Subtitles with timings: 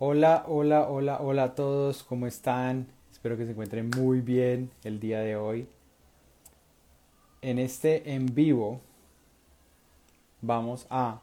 [0.00, 2.86] Hola, hola, hola, hola a todos, ¿cómo están?
[3.10, 5.66] Espero que se encuentren muy bien el día de hoy.
[7.42, 8.80] En este en vivo
[10.40, 11.20] vamos a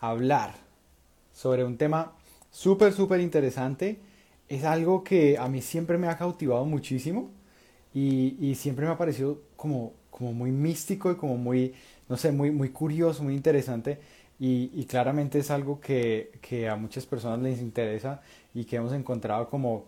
[0.00, 0.54] hablar
[1.34, 2.12] sobre un tema
[2.50, 3.98] súper, súper interesante.
[4.48, 7.28] Es algo que a mí siempre me ha cautivado muchísimo
[7.92, 11.74] y, siempre me ha parecido como, como muy místico y como muy,
[12.08, 14.00] no sé, muy, muy curioso, muy interesante
[14.44, 19.84] y, claramente es algo que, a muchas personas les interesa y que hemos encontrado como,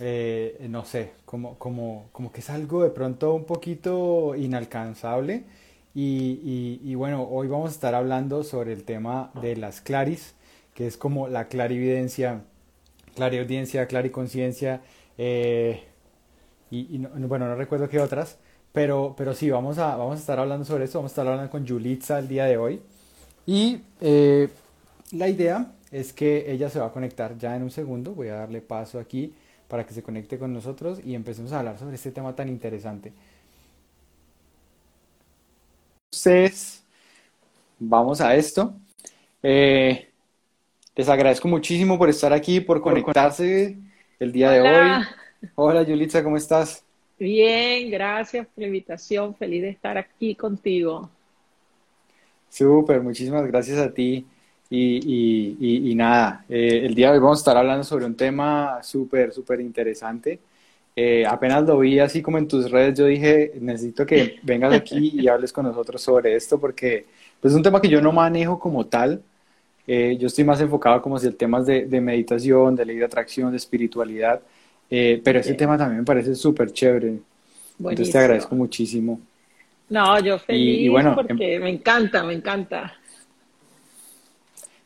[0.00, 5.44] eh, no sé, como, como, como que es algo de pronto un poquito inalcanzable.
[5.94, 10.34] Y, bueno, hoy vamos a estar hablando sobre el tema de las claris,
[10.74, 12.42] que es como la clarividencia,
[13.14, 14.82] clariaudiencia, clariconciencia,
[15.16, 15.84] eh,
[16.72, 18.38] y, bueno, no recuerdo qué otras,
[18.72, 21.50] pero, pero sí, vamos a, vamos a estar hablando sobre eso, vamos a estar hablando
[21.52, 22.82] con Julitza el día de hoy.
[23.46, 24.48] Y eh,
[25.12, 28.14] la idea es que ella se va a conectar ya en un segundo.
[28.14, 29.32] Voy a darle paso aquí
[29.68, 33.12] para que se conecte con nosotros y empecemos a hablar sobre este tema tan interesante.
[36.10, 36.84] Entonces,
[37.78, 38.74] vamos a esto.
[39.42, 40.08] Eh,
[40.94, 43.78] les agradezco muchísimo por estar aquí, por conectarse
[44.20, 45.04] el día de hoy.
[45.54, 46.84] Hola, Yulitza, ¿cómo estás?
[47.18, 49.34] Bien, gracias por la invitación.
[49.34, 51.10] Feliz de estar aquí contigo.
[52.52, 54.26] Súper, muchísimas gracias a ti.
[54.68, 59.32] Y, nada, eh, el día de hoy vamos a estar hablando sobre un tema súper,
[59.32, 60.38] súper interesante.
[60.94, 65.12] Eh, apenas lo vi así como en tus redes, yo dije, necesito que vengas aquí
[65.18, 67.06] y hables con nosotros sobre esto porque
[67.40, 69.22] pues, es un tema que yo no manejo como tal.
[69.86, 73.06] Eh, yo estoy más enfocado como si el temas de, de meditación, de ley de
[73.06, 74.42] atracción, de espiritualidad,
[74.90, 77.18] pero ese tema también me parece súper chévere.
[77.78, 79.18] Entonces te agradezco muchísimo.
[79.88, 82.94] No, yo feliz porque em me encanta, me encanta.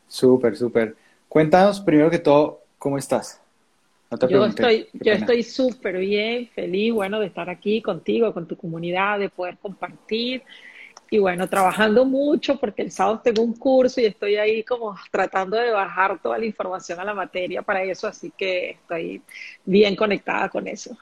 [0.07, 0.95] Súper, súper.
[1.29, 3.41] Cuéntanos primero que todo, ¿cómo estás?
[4.29, 9.19] yo estoy, yo estoy súper bien, feliz, bueno, de estar aquí contigo, con tu comunidad,
[9.19, 10.43] de poder compartir.
[11.09, 15.57] Y bueno, trabajando mucho porque el sábado tengo un curso y estoy ahí como tratando
[15.57, 19.21] de bajar toda la información a la materia para eso, así que estoy
[19.65, 20.97] bien conectada con eso.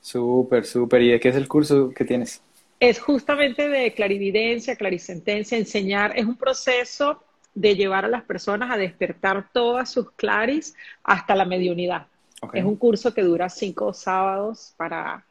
[0.00, 1.02] Súper, súper.
[1.02, 2.42] ¿Y de qué es el curso que tienes?
[2.78, 6.12] Es justamente de clarividencia, clarisentencia, enseñar.
[6.16, 7.22] Es un proceso
[7.54, 12.06] de llevar a las personas a despertar todas sus claris hasta la mediunidad.
[12.54, 15.24] Es un curso que dura cinco sábados para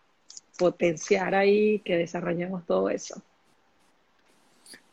[0.58, 3.20] potenciar ahí que desarrollemos todo eso.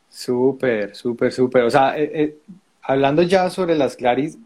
[0.09, 1.63] Súper, súper, súper.
[1.63, 2.37] O sea, eh, eh,
[2.81, 4.37] hablando ya sobre las claris,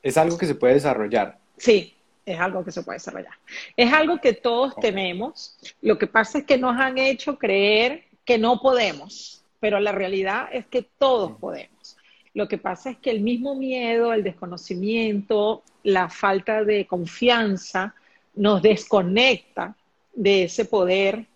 [0.00, 1.38] es algo que se puede desarrollar.
[1.56, 1.96] Sí,
[2.32, 3.32] es algo que se puede desarrollar.
[3.76, 5.56] Es algo que todos tenemos.
[5.80, 10.48] Lo que pasa es que nos han hecho creer que no podemos, pero la realidad
[10.52, 11.96] es que todos podemos.
[12.34, 17.94] Lo que pasa es que el mismo miedo, el desconocimiento, la falta de confianza
[18.34, 19.74] nos desconecta
[20.12, 21.26] de ese poder,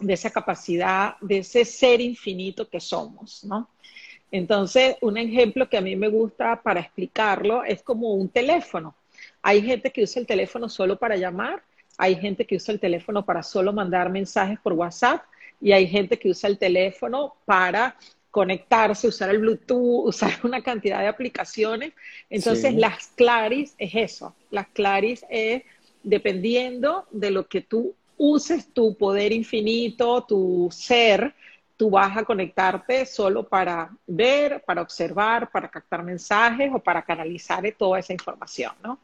[0.00, 3.68] de esa capacidad, de ese ser infinito que somos, ¿no?
[4.32, 8.94] Entonces, un ejemplo que a mí me gusta para explicarlo es como un teléfono.
[9.42, 11.62] Hay gente que usa el teléfono solo para llamar,
[11.98, 15.24] hay gente que usa el teléfono para solo mandar mensajes por WhatsApp
[15.60, 17.96] y hay gente que usa el teléfono para
[18.30, 21.92] conectarse, usar el Bluetooth, usar una cantidad de aplicaciones.
[22.30, 24.34] Entonces, las Claris es eso.
[24.50, 25.62] Las Claris es
[26.02, 31.34] dependiendo de lo que tú uses, tu poder infinito, tu ser,
[31.76, 37.62] tú vas a conectarte solo para ver, para observar, para captar mensajes o para canalizar
[37.76, 38.98] toda esa información, ¿no?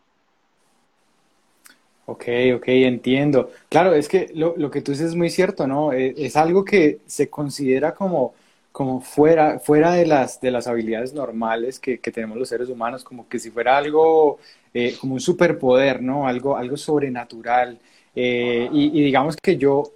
[2.11, 2.25] Ok,
[2.57, 3.51] ok, entiendo.
[3.69, 5.93] Claro, es que lo, lo que tú dices es muy cierto, ¿no?
[5.93, 8.33] Es, es, algo que se considera como,
[8.73, 13.05] como fuera, fuera de, las, de las habilidades normales que, que tenemos los seres humanos,
[13.05, 14.39] como que si fuera algo,
[14.73, 16.27] eh, como un superpoder, ¿no?
[16.27, 17.79] Algo, algo sobrenatural.
[18.17, 19.93] Eh, y, y, digamos que yo,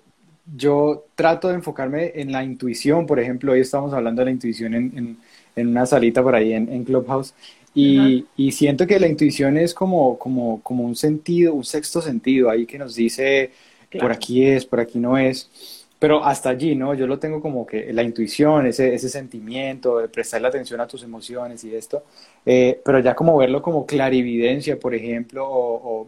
[0.55, 4.75] yo trato de enfocarme en la intuición, por ejemplo, hoy estamos hablando de la intuición
[4.75, 5.17] en, en,
[5.57, 7.33] en una salita por ahí en, en Clubhouse.
[7.75, 12.51] Y, y, siento que la intuición es como, como, como un sentido, un sexto sentido
[12.51, 13.51] ahí que nos dice
[13.99, 15.51] por aquí es, por aquí no es.
[15.99, 16.95] Pero hasta allí, ¿no?
[16.95, 21.05] Yo lo tengo como que la intuición, ese, ese sentimiento de prestarle atención a tus
[21.05, 22.05] emociones y esto.
[22.45, 26.07] Eh, pero ya como verlo como clarividencia, por ejemplo, o,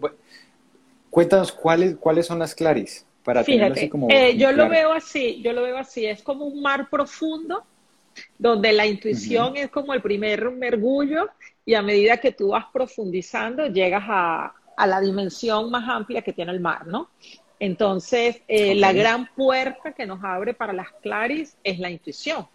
[1.11, 5.41] cuéntanos cuáles, cuáles son las claris para Fíjate, así como, eh, yo lo veo así,
[5.43, 7.63] yo lo veo así, es como un mar profundo
[8.37, 11.31] donde la intuición es como el primer mergullo
[11.65, 14.55] y a medida que tú vas profundizando llegas a,
[14.87, 17.11] la dimensión más amplia que tiene el mar, ¿no?
[17.61, 22.49] Entonces, eh, la gran puerta que nos abre para las claris es la intuición.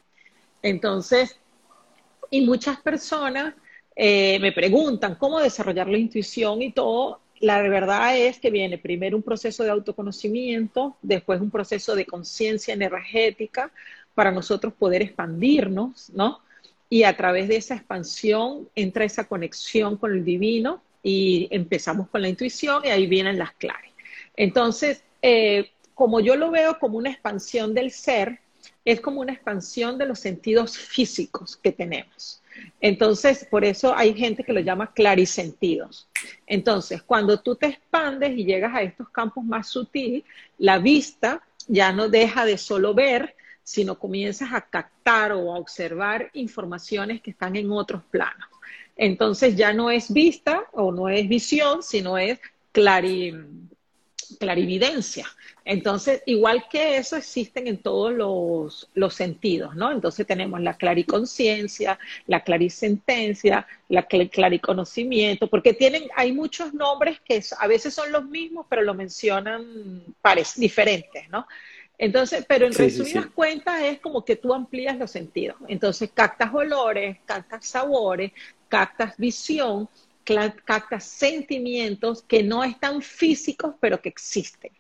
[0.62, 1.40] Entonces,
[2.30, 3.56] y muchas personas
[3.96, 9.16] eh, me preguntan cómo desarrollar la intuición y todo, la verdad es que viene primero
[9.16, 13.72] un proceso de autoconocimiento, después un proceso de conciencia energética
[14.14, 16.42] para nosotros poder expandirnos, ¿no?
[16.90, 22.22] Y a través de esa expansión entra esa conexión con el divino y empezamos con
[22.22, 23.92] la intuición y ahí vienen las claves.
[24.36, 28.40] Entonces, eh, como yo lo veo como una expansión del ser,
[28.86, 32.42] es como una expansión de los sentidos físicos que tenemos.
[32.82, 36.08] Entonces, por eso hay gente que lo llama clarisentidos.
[36.48, 40.24] Entonces, cuando tú te expandes y llegas a estos campos más sutiles,
[40.58, 43.36] la vista ya no deja de solo ver,
[43.70, 48.50] sino comienzas a captar o a observar informaciones que están en otros planos.
[48.96, 52.40] Entonces ya no es vista o no es visión, sino es
[54.40, 55.28] clarividencia.
[55.64, 59.92] Entonces, igual que eso, existen en todos los, sentidos, ¿no?
[59.92, 67.68] Entonces tenemos la clariconciencia, la clarisentencia, la clariconocimiento, porque tienen, hay muchos nombres que a
[67.68, 71.46] veces son los mismos, pero lo mencionan pares, diferentes, ¿no?
[72.00, 75.58] Entonces, pero en resumidas cuentas es como que tú amplías los sentidos.
[75.68, 78.32] Entonces, captas olores, captas sabores,
[78.70, 79.90] captas visión,
[80.64, 84.72] captas sentimientos que no están físicos, pero que existen.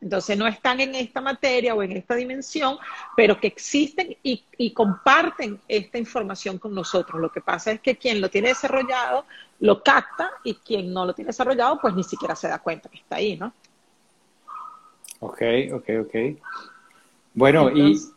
[0.00, 2.78] Entonces no están en esta materia o en esta dimensión,
[3.16, 7.20] pero que existen y, comparten esta información con nosotros.
[7.20, 9.26] Lo que pasa es que quien lo tiene desarrollado
[9.58, 12.98] lo capta y quien no lo tiene desarrollado pues ni siquiera se da cuenta que
[12.98, 13.52] está ahí, ¿no?
[15.20, 16.14] Ok, ok, ok.
[17.34, 17.70] Bueno,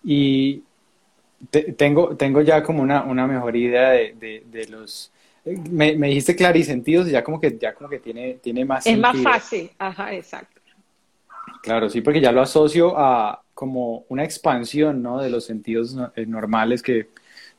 [0.06, 0.64] y,
[1.78, 5.12] tengo, tengo ya como una, una mejor idea de, los...
[5.46, 8.98] Me, me, dijiste clarisentidos y ya como que, ya como que tiene, tiene más Es
[8.98, 10.62] más fácil, ajá, exacto.
[11.62, 15.22] Claro, sí, porque ya lo asocio a como una expansión, ¿no?
[15.22, 17.08] De los sentidos eh, normales que,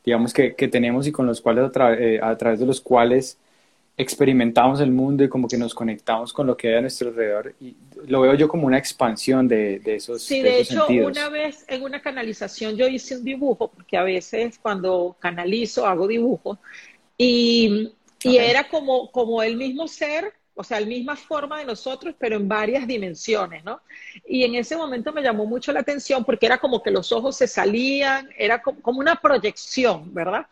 [0.05, 3.39] digamos, que, tenemos y con los cuales, eh, a, través de los cuales
[3.97, 7.55] experimentamos el mundo y como que nos conectamos con lo que hay a nuestro alrededor.
[7.61, 7.77] Y
[8.07, 11.83] lo veo yo como una expansión de, de esos Sí, de, hecho, una vez en
[11.83, 16.59] una canalización yo hice un dibujo, porque a veces cuando canalizo hago dibujos,
[17.17, 17.93] y,
[18.23, 22.37] y era como, como el mismo ser o sea, la misma forma de nosotros, pero
[22.37, 23.81] en varias dimensiones, ¿no?
[24.27, 27.37] Y en ese momento me llamó mucho la atención porque era como que los ojos
[27.37, 30.47] se salían, era como, una proyección, ¿verdad?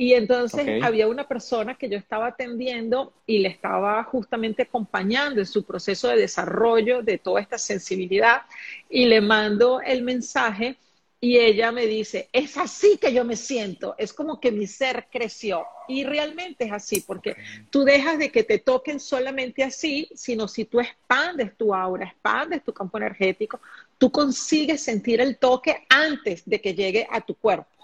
[0.00, 5.46] Y entonces había una persona que yo estaba atendiendo y le estaba justamente acompañando en
[5.46, 8.40] su proceso de desarrollo de toda esta sensibilidad
[8.88, 10.76] y le mando el mensaje
[11.20, 15.08] y ella me dice, es así que yo me siento, es como que mi ser
[15.12, 15.66] creció.
[15.86, 17.36] Y realmente es así, porque
[17.68, 22.64] tú dejas de que te toquen solamente así, sino si tú expandes tu aura, expandes
[22.64, 23.60] tu campo energético,
[23.98, 27.79] tú consigues sentir el toque antes de que llegue a tu cuerpo.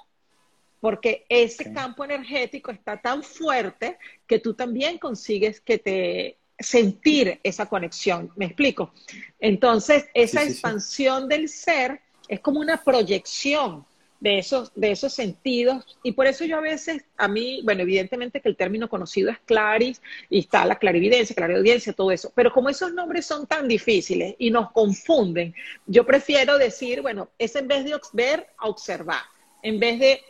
[0.87, 7.67] Porque ese campo energético está tan fuerte que tú también consigues que te sentir esa
[7.67, 8.31] conexión.
[8.37, 8.93] ¿Me explico?
[9.41, 13.85] Entonces, esa expansión del ser es como una proyección
[14.21, 15.99] de esos, de esos sentidos.
[16.05, 19.41] Y por eso yo a veces, a mí, bueno, evidentemente que el término conocido es
[19.41, 20.01] claris
[20.31, 22.31] y está la clarividencia, clariaudiencia, todo eso.
[22.33, 25.53] Pero como esos nombres son tan difíciles y nos confunden,
[25.85, 29.23] yo prefiero decir, bueno, es en vez de ver, a observar.
[29.65, 30.21] En vez de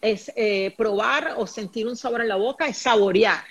[0.00, 3.44] es, eh, probar o sentir un sabor en la boca, es saborear.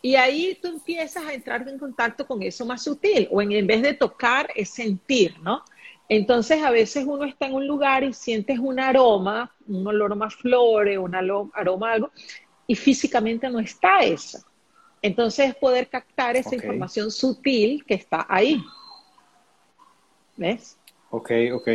[0.00, 3.66] Y ahí tú empiezas a entrar en contacto con eso más sutil, o en, en
[3.66, 5.62] vez de tocar, es sentir, ¿no?
[6.08, 10.34] Entonces, a veces uno está en un lugar y sientes un aroma, un olor más
[10.34, 12.10] flores, un aroma algo,
[12.66, 14.38] y físicamente no está eso.
[15.00, 18.62] Entonces, es poder captar esa información sutil que está ahí.
[20.36, 20.76] ¿Ves?
[21.10, 21.68] Ok, ok.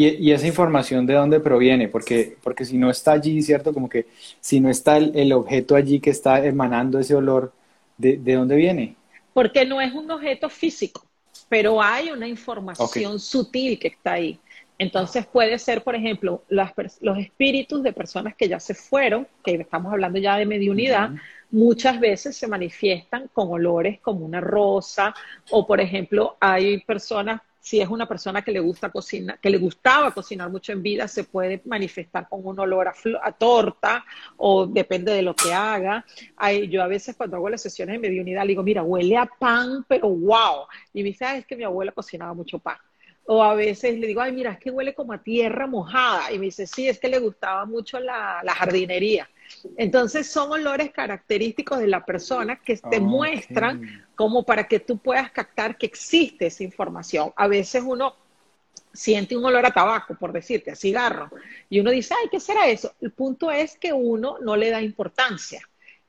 [0.00, 1.88] ¿Y, esa información de dónde proviene?
[1.88, 3.72] Porque, porque si no está allí, ¿cierto?
[3.74, 4.06] Como que
[4.40, 7.52] si no está el, objeto allí que está emanando ese olor,
[7.96, 8.94] ¿de, ¿de dónde viene?
[9.32, 11.08] Porque no es un objeto físico
[11.48, 14.38] pero hay una información sutil que está ahí.
[14.78, 19.92] Entonces puede ser, por ejemplo, los espíritus de personas que ya se fueron, que estamos
[19.92, 21.10] hablando ya de mediunidad,
[21.50, 25.14] muchas veces se manifiestan con olores como una rosa,
[25.50, 29.58] o por ejemplo, hay personas si es una persona que le gusta cocinar, que le
[29.58, 34.06] gustaba cocinar mucho en vida, se puede manifestar con un olor a, torta
[34.38, 36.02] o depende de lo que haga.
[36.66, 39.84] yo a veces cuando hago las sesiones de mediunidad le digo, mira, huele a pan,
[39.86, 40.66] pero wow.
[40.94, 42.78] Y me dice, ah, es que mi abuela cocinaba mucho pan.
[43.26, 46.32] O a veces le digo, ay, mira, es que huele como a tierra mojada.
[46.32, 49.28] Y me dice, sí, es que le gustaba mucho la, jardinería.
[49.76, 55.30] Entonces son olores característicos de la persona que te muestran como para que tú puedas
[55.30, 57.32] captar que existe esa información.
[57.36, 58.14] A veces uno
[58.92, 61.30] siente un olor a tabaco, por decirte, a cigarro,
[61.70, 62.94] y uno dice, ay, ¿qué será eso?
[63.00, 65.60] El punto es que uno no le da importancia.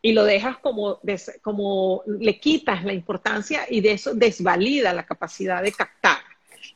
[0.01, 0.99] y lo dejas como,
[1.41, 6.19] como le quitas la importancia y de eso desvalida la capacidad de captar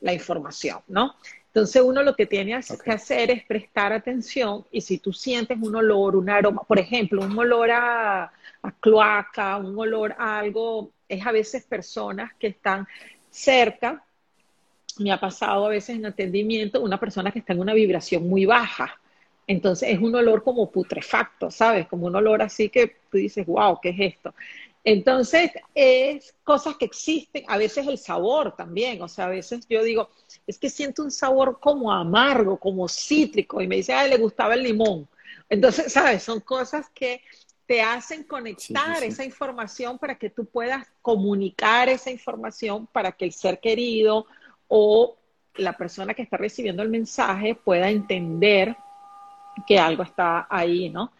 [0.02, 1.16] la información, ¿no?
[1.54, 5.76] Entonces uno lo que tiene que hacer es prestar atención y si tú sientes un
[5.76, 11.24] olor, un aroma, por ejemplo, un olor a, a cloaca, un olor a algo, es
[11.24, 12.88] a veces personas que están
[13.30, 14.04] cerca,
[14.98, 18.46] me ha pasado a veces en atendimiento, una persona que está en una vibración muy
[18.46, 19.00] baja.
[19.46, 21.88] Entonces es un olor como putrefacto, ¿sabes?
[21.88, 24.34] Como un olor así que tú dices, wow, ¿qué es esto?
[24.84, 29.82] Entonces, es cosas que existen, a veces el sabor también, o sea, a veces yo
[29.82, 30.10] digo,
[30.46, 34.56] es que siento un sabor como amargo, como cítrico, y me dice, ay, le gustaba
[34.56, 35.08] el limón.
[35.50, 36.24] Entonces, ¿sabes?
[36.24, 37.22] Son cosas que
[37.66, 43.32] te hacen conectar esa información para que tú puedas comunicar esa información para que el
[43.32, 44.26] ser querido
[44.68, 45.16] o
[45.56, 48.76] la persona que está recibiendo el mensaje pueda entender
[49.66, 51.14] que algo está ahí, ¿no?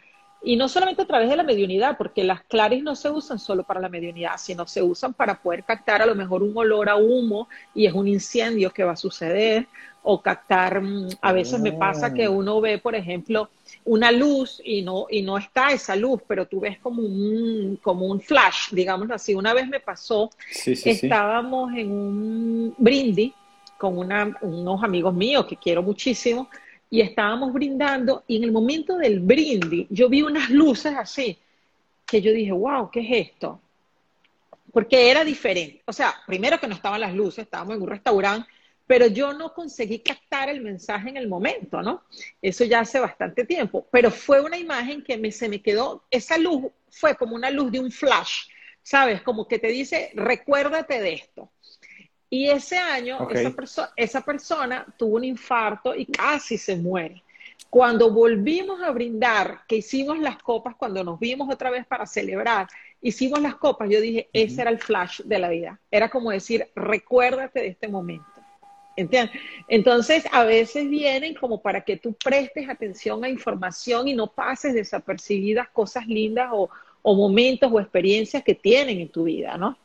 [0.44, 3.64] Y no solamente a través de la mediunidad, porque las claris no se usan solo
[3.64, 6.98] para la mediunidad, sino se usan para poder captar a lo mejor un olor a
[6.98, 9.68] humo y es un incendio que va a suceder,
[10.04, 12.34] o captar, mm, a veces me pasa que oh.
[12.34, 13.50] uno ve, por ejemplo,
[13.86, 18.06] una luz y no, y no está esa luz, pero tú ves como un, como
[18.06, 19.34] un flash, digamos así.
[19.34, 20.30] Una vez me pasó,
[20.66, 23.34] estábamos en un brindis
[23.78, 26.50] con unos amigos míos que quiero muchísimo,
[26.94, 31.40] y estábamos brindando y en el momento del brindis yo vi unas luces así
[32.06, 33.60] que yo dije, wow, ¿qué es esto?
[34.72, 35.82] Porque era diferente.
[35.88, 38.48] O sea, primero que no estaban las luces, estábamos en un restaurante,
[38.86, 42.04] pero yo no conseguí captar el mensaje en el momento, ¿no?
[42.40, 46.38] Eso ya hace bastante tiempo, pero fue una imagen que me, se me quedó, esa
[46.38, 48.50] luz fue como una luz de un flash,
[48.84, 49.24] ¿sabes?
[49.24, 51.50] Como que te dice, recuérdate de esto.
[52.34, 57.22] Y ese año esa, esa persona tuvo un infarto y casi se muere.
[57.70, 62.68] Cuando volvimos a brindar, que hicimos las copas, cuando nos vimos otra vez para celebrar,
[63.04, 65.80] hicimos las copas, yo dije, ese era el flash de la vida.
[65.92, 68.26] Era como decir, recuérdate de este momento.
[68.96, 69.40] ¿Entiendes?
[69.68, 74.74] Entonces, a veces vienen como para que tú prestes atención a información y no pases
[74.74, 76.68] desapercibidas cosas lindas o,
[77.04, 79.78] o momentos o experiencias que tienen en tu vida, ¿no?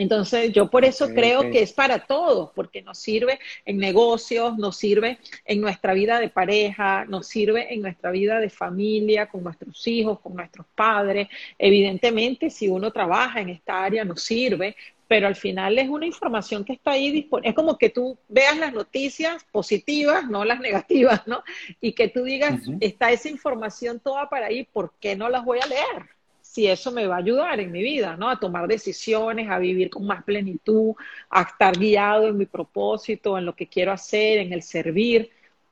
[0.00, 4.78] Entonces, yo por eso creo que es para todos, porque nos sirve en negocios, nos
[4.78, 9.86] sirve en nuestra vida de pareja, nos sirve en nuestra vida de familia, con nuestros
[9.86, 11.28] hijos, con nuestros padres.
[11.58, 14.74] Evidentemente, si uno trabaja en esta área, nos sirve,
[15.06, 17.50] pero al final es una información que está ahí disponible.
[17.50, 21.42] Es como que tú veas las noticias positivas, no las negativas, ¿no?
[21.78, 25.58] Y que tú digas, está esa información toda para ahí, ¿por qué no las voy
[25.60, 26.19] a leer?
[26.50, 28.28] Si eso me va a ayudar en mi vida, ¿no?
[28.28, 30.94] A tomar decisiones, a vivir con más plenitud,
[31.30, 35.30] a estar guiado en mi propósito, en lo que quiero hacer, en el servir.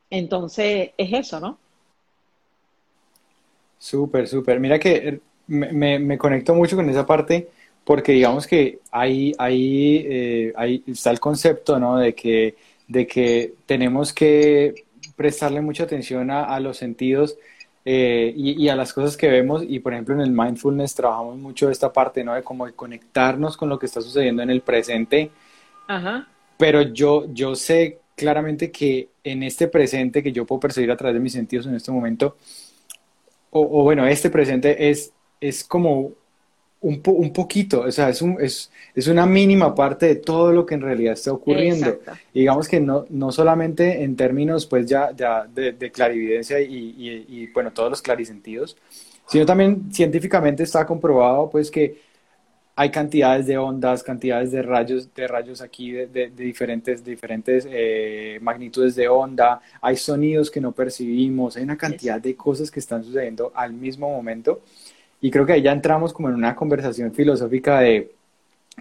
[0.08, 1.58] Entonces, es eso, ¿no?
[3.76, 4.60] Súper, súper.
[4.60, 7.48] Mira que eh, me, conecto mucho con esa parte
[7.82, 11.96] porque digamos que ahí, ahí, eh, ahí está el concepto, ¿no?
[11.96, 12.54] De que,
[12.86, 14.84] de que tenemos que
[15.16, 17.36] prestarle mucha atención a, a los sentidos
[17.90, 19.64] eh, y, a las cosas que vemos.
[19.66, 22.34] Y por ejemplo, en el mindfulness trabajamos mucho esta parte, ¿no?
[22.34, 25.30] De cómo de conectarnos con lo que está sucediendo en el presente.
[25.86, 26.28] Ajá.
[26.58, 31.14] Pero yo, yo sé claramente que en este presente que yo puedo percibir a través
[31.14, 32.36] de mis sentidos en este momento,
[33.48, 36.12] o, o bueno, este presente es, es como
[36.80, 40.64] un, un poquito, o sea, es, un, es, es, una mínima parte de todo lo
[40.64, 41.98] que en realidad está ocurriendo.
[42.32, 47.72] digamos que no, no solamente en términos pues ya, ya de, clarividencia y, y, bueno,
[47.72, 48.76] todos los clarisentidos,
[49.26, 52.06] sino también científicamente está comprobado pues que
[52.76, 58.38] hay cantidades de ondas, cantidades de rayos, de rayos aquí de, de diferentes, diferentes eh,
[58.40, 63.02] magnitudes de onda, hay sonidos que no percibimos, hay una cantidad de cosas que están
[63.02, 64.60] sucediendo al mismo momento
[65.20, 68.12] y creo que ahí ya entramos como en una conversación filosófica de,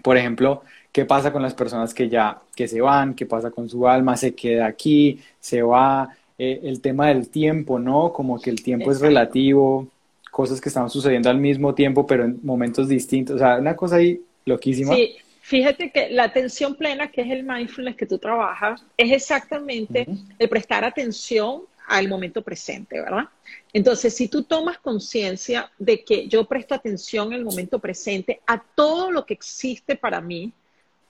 [0.03, 3.69] por ejemplo, qué pasa con las personas que ya que se van, qué pasa con
[3.69, 8.13] su alma, se queda aquí, se va, eh, el tema del tiempo, ¿no?
[8.13, 9.87] Como que el tiempo es relativo,
[10.29, 13.95] cosas que están sucediendo al mismo tiempo, pero en momentos distintos, o sea, una cosa
[13.95, 14.93] ahí loquísima.
[14.93, 20.07] Sí, fíjate que la atención plena, que es el mindfulness que tú trabajas, es exactamente
[20.37, 23.29] el prestar atención al momento presente, ¿verdad?
[23.71, 28.61] Entonces, si tú tomas conciencia de que yo presto atención en el momento presente a
[28.61, 30.51] todo lo que existe para mí,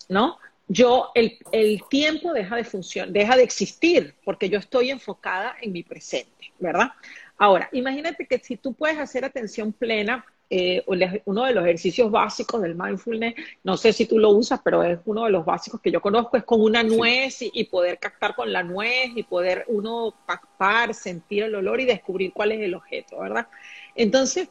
[0.07, 0.37] ¿no?
[0.67, 5.71] Yo, el, el tiempo deja de funcionar, deja de existir, porque yo estoy enfocada en
[5.71, 6.91] mi presente, ¿verdad?
[7.37, 10.83] Ahora, imagínate que si tú puedes hacer atención plena eh,
[11.25, 14.97] uno de los ejercicios básicos del mindfulness, no sé si tú lo usas, pero es
[15.05, 18.53] uno de los básicos que yo conozco, es con una nuez y, poder captar con
[18.53, 23.19] la nuez y poder uno palpar, sentir el olor y descubrir cuál es el objeto,
[23.19, 23.47] ¿verdad?
[23.93, 24.47] Entonces,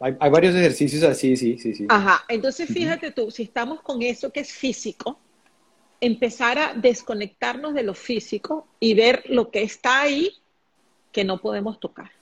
[0.00, 1.86] Hay, varios ejercicios así, sí, sí, sí.
[1.88, 5.18] Ajá, entonces fíjate tú, si estamos con eso que es físico,
[6.00, 10.32] empezar a desconectarnos de lo físico y ver lo que está ahí
[11.12, 12.15] que no podemos tocar.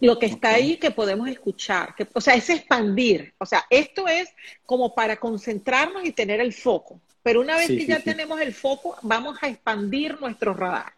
[0.00, 3.32] Lo que está ahí que podemos escuchar, que, o sea, es expandir.
[3.38, 4.28] O sea, esto es
[4.66, 7.00] como para concentrarnos y tener el foco.
[7.22, 10.92] Pero una vez que ya tenemos el foco, vamos a expandir nuestro radar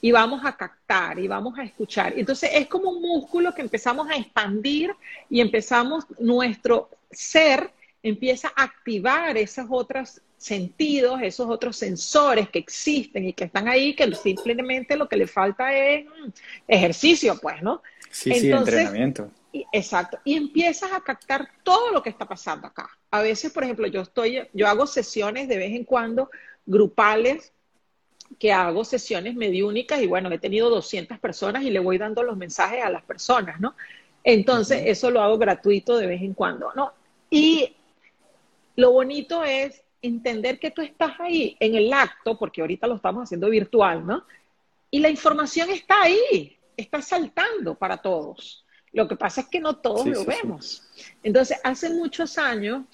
[0.00, 2.14] y vamos a captar y vamos a escuchar.
[2.16, 4.94] Entonces es como un músculo que empezamos a expandir
[5.28, 7.70] y empezamos, nuestro ser
[8.02, 13.94] empieza a activar esos otros sentidos, esos otros sensores que existen y que están ahí,
[13.94, 16.28] que simplemente lo que le falta es mm,
[16.68, 17.82] ejercicio, pues, ¿no?
[18.10, 19.30] Sí, sí, entrenamiento.
[19.72, 20.18] exacto.
[20.24, 22.88] Y empiezas a captar todo lo que está pasando acá.
[23.10, 26.30] A veces, por ejemplo, yo estoy, yo hago sesiones de vez en cuando
[26.66, 27.52] grupales
[28.38, 32.36] que hago sesiones mediúnicas y bueno, he tenido 200 personas y le voy dando los
[32.36, 33.74] mensajes a las personas, ¿no?
[34.22, 36.92] Entonces, eso lo hago gratuito de vez en cuando, ¿no?
[37.30, 37.74] Y
[38.76, 43.24] lo bonito es entender que tú estás ahí en el acto, porque ahorita lo estamos
[43.24, 44.24] haciendo virtual, ¿no?
[44.90, 48.64] Y la información está ahí, está saltando para todos.
[48.92, 50.82] Lo que pasa es que no todos lo vemos.
[51.22, 52.84] Entonces, hace muchos años,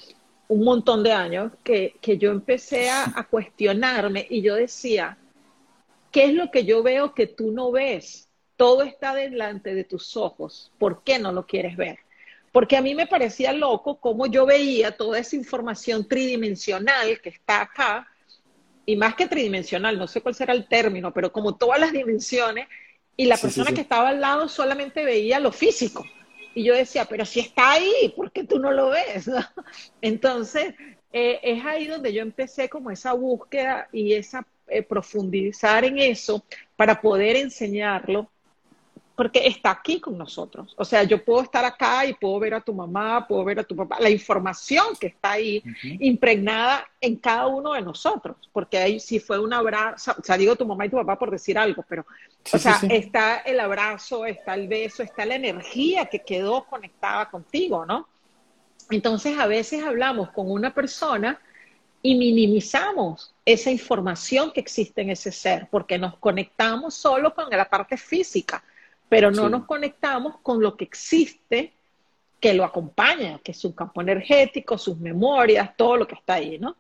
[0.48, 5.16] un montón de años, que, yo empecé a cuestionarme y yo decía,
[6.14, 8.28] ¿Qué es lo que yo veo que tú no ves?
[8.54, 10.70] Todo está delante de tus ojos.
[10.78, 11.98] ¿Por qué no lo quieres ver?
[12.52, 17.62] Porque a mí me parecía loco cómo yo veía toda esa información tridimensional que está
[17.62, 18.06] acá,
[18.86, 22.68] y más que tridimensional, no sé cuál será el término, pero como todas las dimensiones,
[23.16, 26.04] y la persona que estaba al lado solamente veía lo físico.
[26.54, 29.28] Y yo decía, pero si está ahí, ¿por qué tú no lo ves?
[30.00, 30.74] Entonces,
[31.12, 36.44] eh, es ahí donde yo empecé como esa búsqueda y esa eh, profundizar en eso
[36.76, 38.30] para poder enseñarlo,
[39.14, 40.74] porque está aquí con nosotros.
[40.76, 43.64] O sea, yo puedo estar acá y puedo ver a tu mamá, puedo ver a
[43.64, 45.62] tu papá, la información que está ahí
[46.00, 50.56] impregnada en cada uno de nosotros, porque ahí sí fue un abrazo, o sea, digo
[50.56, 52.04] tu mamá y tu papá por decir algo, pero,
[52.52, 57.86] o sea, está el abrazo, está el beso, está la energía que quedó conectada contigo,
[57.86, 58.08] ¿no?
[58.90, 61.40] Entonces, a veces hablamos con una persona
[62.02, 67.68] y minimizamos esa información que existe en ese ser, porque nos conectamos solo con la
[67.68, 68.62] parte física,
[69.14, 71.72] pero no nos conectamos con lo que existe
[72.40, 76.58] que lo acompaña, que es su campo energético, sus memorias, todo lo que está ahí,
[76.58, 76.74] ¿no?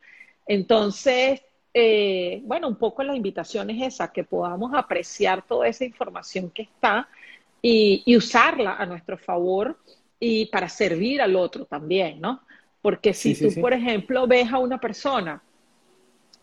[0.44, 1.42] Entonces,
[1.72, 6.62] eh, bueno, un poco la invitación es esa, que podamos apreciar toda esa información que
[6.62, 7.08] está
[7.62, 9.78] y, y usarla a nuestro favor
[10.18, 12.40] y para servir al otro también, ¿no?
[12.82, 15.40] Porque si tú, por ejemplo, ves a una persona,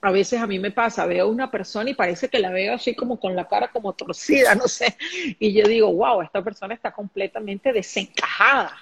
[0.02, 2.74] a veces a mí me pasa, veo a una persona y parece que la veo
[2.74, 4.98] así como con la cara como torcida, no sé,
[5.40, 8.76] y yo digo, wow, esta persona está completamente desencajada.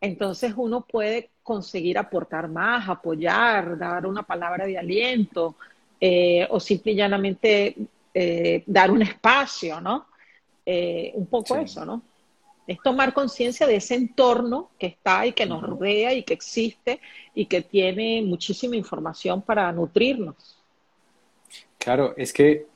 [0.00, 5.56] Entonces uno puede conseguir aportar más, apoyar, dar una palabra de aliento
[6.00, 7.76] eh, o simple y llanamente
[8.12, 10.06] eh, dar un espacio, ¿no?
[10.66, 12.02] Eh, un poco eso, ¿no?
[12.66, 17.00] es tomar conciencia de ese entorno que está y que nos rodea y que existe
[17.34, 20.55] y que tiene muchísima información para nutrirnos.
[21.86, 22.66] Claro, es que,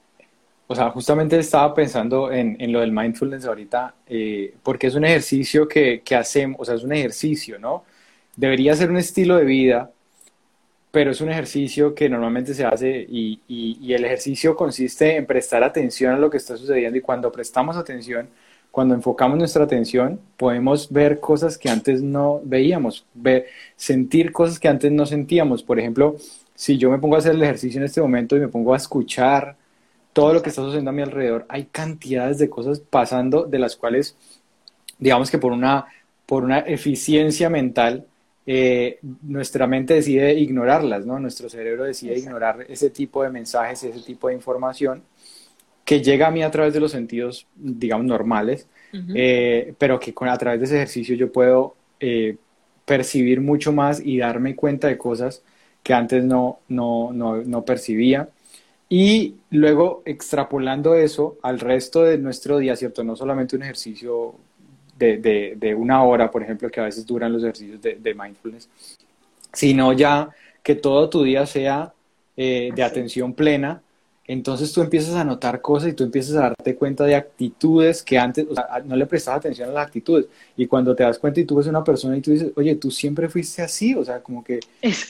[0.68, 5.66] o sea, justamente estaba pensando en, lo del mindfulness ahorita, eh, porque es un ejercicio
[5.66, 7.83] que, hacemos, o sea, es un ejercicio, ¿no?
[8.37, 9.90] Debería ser un estilo de vida,
[10.92, 15.64] pero es un ejercicio que normalmente se hace y, y el ejercicio consiste en prestar
[15.64, 18.29] atención a lo que está sucediendo y cuando prestamos atención,
[18.70, 24.68] cuando enfocamos nuestra atención, podemos ver cosas que antes no veíamos, ver, sentir cosas que
[24.68, 25.64] antes no sentíamos.
[25.64, 26.16] Por ejemplo,
[26.61, 28.77] si yo me pongo a hacer el ejercicio en este momento y me pongo a
[28.77, 29.57] escuchar
[30.12, 33.77] todo lo que está sucediendo a mi alrededor, hay cantidades de cosas pasando de las
[33.77, 34.14] cuales,
[34.99, 35.87] digamos que por una,
[36.27, 38.05] por una eficiencia mental,
[38.44, 41.18] eh, nuestra mente decide ignorarlas, ¿no?
[41.18, 45.03] Nuestro cerebro decide ignorar ese tipo de mensajes, ese tipo de información
[45.83, 48.66] que llega a mí a través de los sentidos, digamos, normales,
[49.14, 52.37] eh, pero que con, a través de ese ejercicio yo puedo eh,
[52.85, 55.42] percibir mucho más y darme cuenta de cosas
[55.83, 58.29] que antes no, no, no, no percibía.
[58.88, 63.05] Y luego extrapolando eso al resto de nuestro día, ¿cierto?
[63.05, 64.35] No solamente un ejercicio
[64.99, 68.14] de, de, de una hora, por ejemplo, que a veces duran los ejercicios de, de
[68.14, 68.69] mindfulness,
[69.53, 70.31] sino ya
[70.62, 71.93] que todo tu día sea
[72.37, 73.81] eh, de atención plena
[74.33, 78.16] entonces tú empiezas a notar cosas y tú empiezas a darte cuenta de actitudes que
[78.16, 80.27] antes, o sea, no le prestabas atención a las actitudes.
[80.57, 82.93] Y cuando te das cuenta y tú ves una persona y tú dices, oye, tú
[82.93, 84.61] siempre fuiste así, o sea, como que,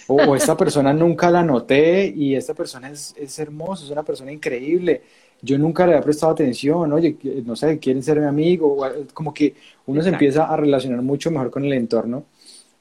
[0.07, 4.33] o, esta persona nunca la noté y esta persona es, es hermosa, es una persona
[4.33, 5.03] increíble.
[5.43, 8.79] yo nunca le había prestado atención, oye, no sé, quieren ser mi amigo,
[9.13, 9.55] como que
[9.85, 12.25] uno se empieza a relacionar mucho mejor con el entorno.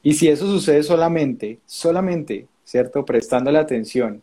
[0.01, 3.03] Y si eso sucede solamente, solamente, ¿cierto?
[3.03, 4.21] Prestándole atención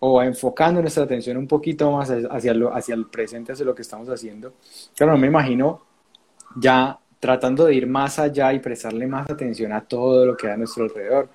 [0.00, 3.82] o enfocando nuestra atención un poquito más hacia, lo, hacia el presente, hacia lo que
[3.82, 4.54] estamos haciendo.
[4.96, 5.82] Claro, no me imagino
[6.56, 10.54] ya tratando de ir más allá y prestarle más atención a todo lo que hay
[10.54, 11.28] a nuestro alrededor.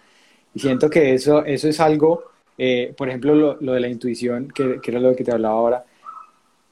[0.54, 2.24] Y siento que eso, eso es algo,
[2.58, 5.56] eh, por ejemplo, lo, lo, de la intuición, que, que, era lo que te hablaba
[5.56, 5.86] ahora,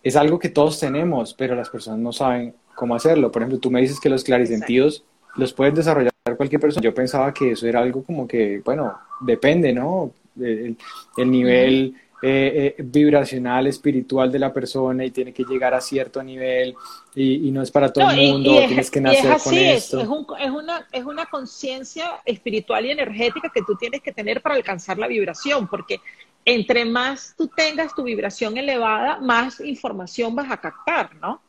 [0.03, 3.31] es algo que todos tenemos, pero las personas no saben cómo hacerlo.
[3.31, 5.03] Por ejemplo, tú me dices que los clarisentidos
[5.35, 6.83] los puedes desarrollar cualquier persona.
[6.83, 10.11] Yo pensaba que eso era algo como que, bueno, depende, ¿no?
[10.41, 10.77] El,
[11.17, 16.21] el nivel eh, eh, vibracional, espiritual de la persona y tiene que llegar a cierto
[16.21, 16.75] nivel
[17.15, 19.99] y, y no es para todo el mundo, tienes que nacer con esto.
[19.99, 24.39] Es, un, es, una, es una conciencia espiritual y energética que tú tienes que tener
[24.39, 25.99] para alcanzar la vibración, porque
[26.45, 31.41] entre más tú tengas tu vibración elevada, más información vas a captar, ¿no?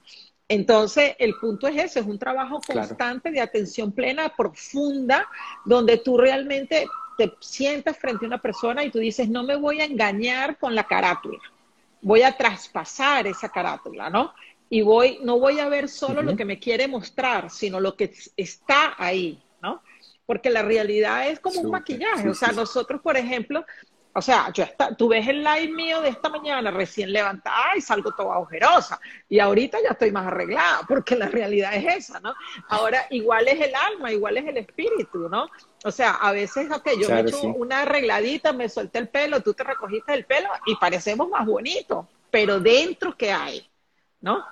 [0.48, 5.26] Entonces, el punto es ese, es un trabajo constante de atención plena, profunda,
[5.66, 9.80] donde tú realmente te sientas frente a una persona y tú dices, no me voy
[9.80, 11.40] a engañar con la carátula,
[12.00, 14.34] voy a traspasar esa carátula, ¿no?
[14.68, 18.12] Y voy, no voy a ver solo lo que me quiere mostrar, sino lo que
[18.36, 19.82] está ahí, ¿no?
[20.24, 22.28] Porque la realidad es como un maquillaje.
[22.28, 23.66] o sea, nosotros, por ejemplo,
[24.14, 27.80] o sea, yo está, tú ves el live mío de esta mañana recién levantada y
[27.80, 29.00] salgo toda agujerosa.
[29.28, 32.34] Y ahorita ya estoy más arreglada, porque la realidad es esa, ¿no?
[32.68, 35.48] Ahora, igual es el alma, igual es el espíritu, ¿no?
[35.84, 39.54] O sea, a veces, ok, yo me echo una arregladita, me solté el pelo, tú
[39.54, 43.66] te recogiste el pelo y parecemos más bonitos, pero dentro, ¿qué hay?
[44.20, 44.44] ¿No?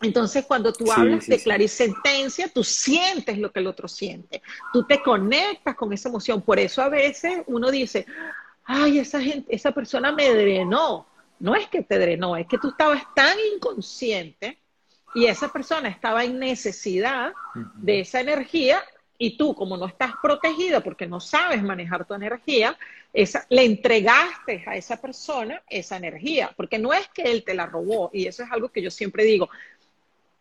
[0.00, 5.02] Entonces, cuando tú hablas de clarisentencia, tú sientes lo que el otro siente, tú te
[5.02, 6.42] conectas con esa emoción.
[6.42, 8.06] Por eso a veces uno dice,
[8.66, 11.06] ay, esa gente, esa persona me drenó.
[11.38, 14.58] No es que te drenó, es que tú estabas tan inconsciente
[15.14, 17.32] y esa persona estaba en necesidad
[17.74, 18.82] de esa energía
[19.18, 22.76] y tú, como no estás protegido porque no sabes manejar tu energía,
[23.12, 27.66] esa, le entregaste a esa persona esa energía, porque no es que él te la
[27.66, 29.48] robó, y eso es algo que yo siempre digo,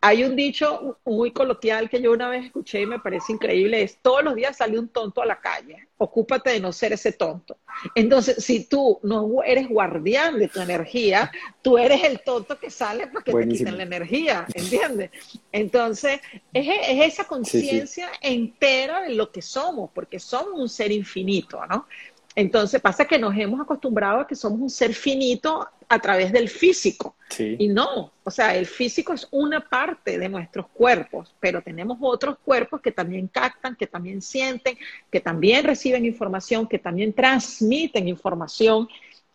[0.08, 3.98] hay un dicho muy coloquial que yo una vez escuché y me parece increíble, es
[4.04, 7.58] todos los días sale un tonto a la calle, ocúpate de no ser ese tonto.
[7.96, 11.32] Entonces, si tú no eres guardián de tu energía,
[11.63, 15.10] tú eres el tonto que sale para que te quiten la energía, ¿entiendes?
[15.52, 16.20] Entonces,
[16.54, 21.88] es, esa conciencia entera de lo que somos, porque somos un ser infinito, ¿no?
[22.36, 26.50] Entonces pasa que nos hemos acostumbrado a que somos un ser finito a través del
[26.50, 27.15] físico.
[27.38, 32.38] Y no, o sea, el físico es una parte de nuestros cuerpos, pero tenemos otros
[32.39, 34.78] cuerpos que también captan, que también sienten,
[35.12, 38.88] que también reciben información, que también transmiten información.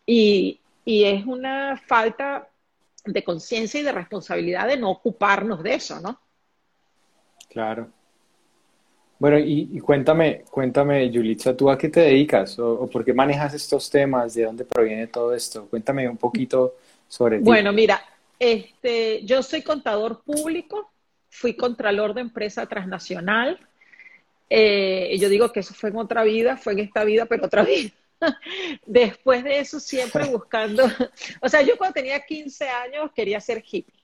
[0.05, 2.47] Y, y es una falta
[3.05, 6.19] de conciencia y de responsabilidad de no ocuparnos de eso, ¿no?
[7.49, 7.89] Claro.
[9.21, 13.87] Bueno, y, cuéntame, cuéntame, Yulitza, ¿tú a qué te dedicas o, por qué manejas estos
[13.87, 14.33] temas?
[14.33, 15.67] ¿De dónde proviene todo esto?
[15.67, 17.43] Cuéntame un poquito sobre ti.
[17.43, 18.03] Bueno, mira,
[18.39, 20.89] este, yo soy contador público,
[21.29, 23.59] fui contralor de empresa transnacional.
[24.49, 27.63] Eh, yo digo que eso fue en otra vida, fue en esta vida, pero otra
[27.63, 27.91] vida.
[28.87, 30.83] Después de eso, siempre buscando,
[31.41, 34.03] o sea, yo cuando tenía 15 años quería ser hippie.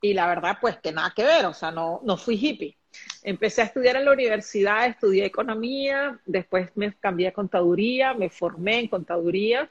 [0.00, 2.78] Y la verdad, pues que nada que ver, o sea, no, no fui hippie
[3.22, 8.80] Empecé a estudiar en la universidad, estudié economía, después me cambié a contaduría, me formé
[8.80, 9.70] en contaduría,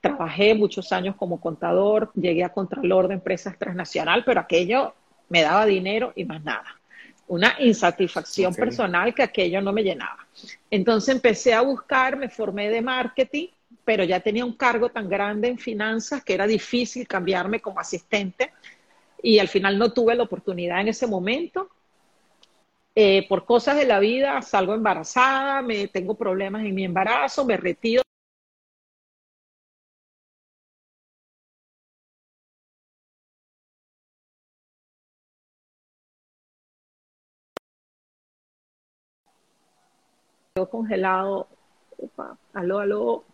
[0.00, 4.94] trabajé muchos años como contador, llegué a contralor de empresas transnacional, pero aquello
[5.28, 6.78] me daba dinero y más nada.
[7.28, 10.26] Una insatisfacción personal que aquello no me llenaba.
[10.70, 13.48] Entonces empecé a buscar, me formé de marketing,
[13.84, 18.52] pero ya tenía un cargo tan grande en finanzas que era difícil cambiarme como asistente
[19.22, 21.70] y al final no tuve la oportunidad en ese momento
[22.94, 27.56] eh, por cosas de la vida salgo embarazada, me tengo problemas en mi embarazo, me
[27.56, 28.02] retiro.
[40.70, 41.48] congelado.
[42.52, 43.24] aló, aló.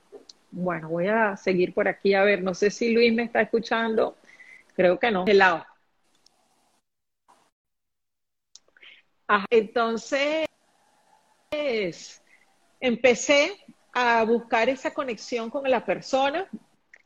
[0.51, 2.43] Bueno, voy a seguir por aquí a ver.
[2.43, 4.17] No sé si Luis me está escuchando.
[4.75, 5.21] Creo que no.
[5.21, 5.67] Congelado.
[9.51, 10.47] Entonces,
[12.81, 13.57] empecé
[13.93, 16.49] a buscar esa conexión con la persona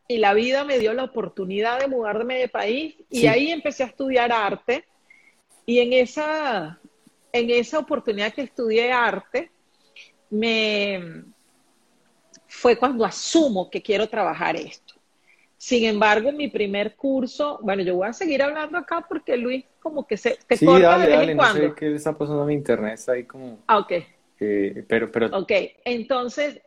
[0.06, 3.86] y la vida me dio la oportunidad de mudarme de país y ahí empecé a
[3.86, 4.84] estudiar arte.
[5.64, 6.78] Y en esa,
[7.32, 9.50] en esa oportunidad que estudié arte,
[10.30, 11.24] me
[12.46, 14.91] fue cuando asumo que quiero trabajar esto.
[15.62, 20.08] Sin embargo, mi primer curso, bueno, yo voy a seguir hablando acá porque Luis como
[20.08, 21.62] que se te sí, corta dale, de vez dale, en cuando.
[21.62, 23.60] No sé qué está pasando a mi internet, está ahí como...
[23.68, 23.92] Ah, ok.
[24.40, 25.28] Eh, pero, pero...
[25.38, 25.52] Ok,
[25.84, 26.60] entonces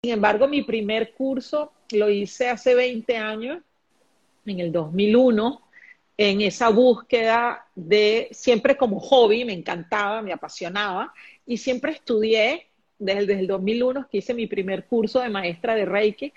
[0.00, 3.58] Sin embargo, mi primer curso lo hice hace 20 años,
[4.46, 5.60] en el 2001,
[6.16, 11.12] en esa búsqueda de, siempre como hobby, me encantaba, me apasionaba,
[11.44, 16.32] y siempre estudié desde, el 2001 que hice mi primer curso de maestra de Reiki,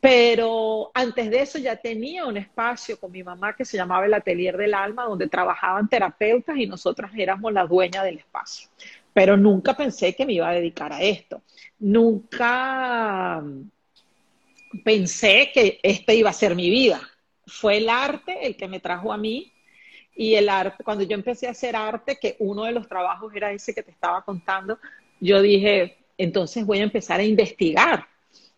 [0.00, 4.14] pero antes de eso ya tenía un espacio con mi mamá que se llamaba el
[4.14, 8.68] Atelier del Alma, donde trabajaban terapeutas y nosotras éramos la dueña del espacio
[9.12, 11.42] pero nunca pensé que me iba a dedicar a esto.
[11.78, 13.42] Nunca
[14.84, 17.00] pensé que este iba a ser mi vida.
[17.46, 19.52] Fue el arte el que me trajo a mí
[20.14, 23.52] y el arte, cuando yo empecé a hacer arte, que uno de los trabajos era
[23.52, 24.78] ese que te estaba contando,
[25.20, 28.06] yo dije, entonces voy a empezar a investigar.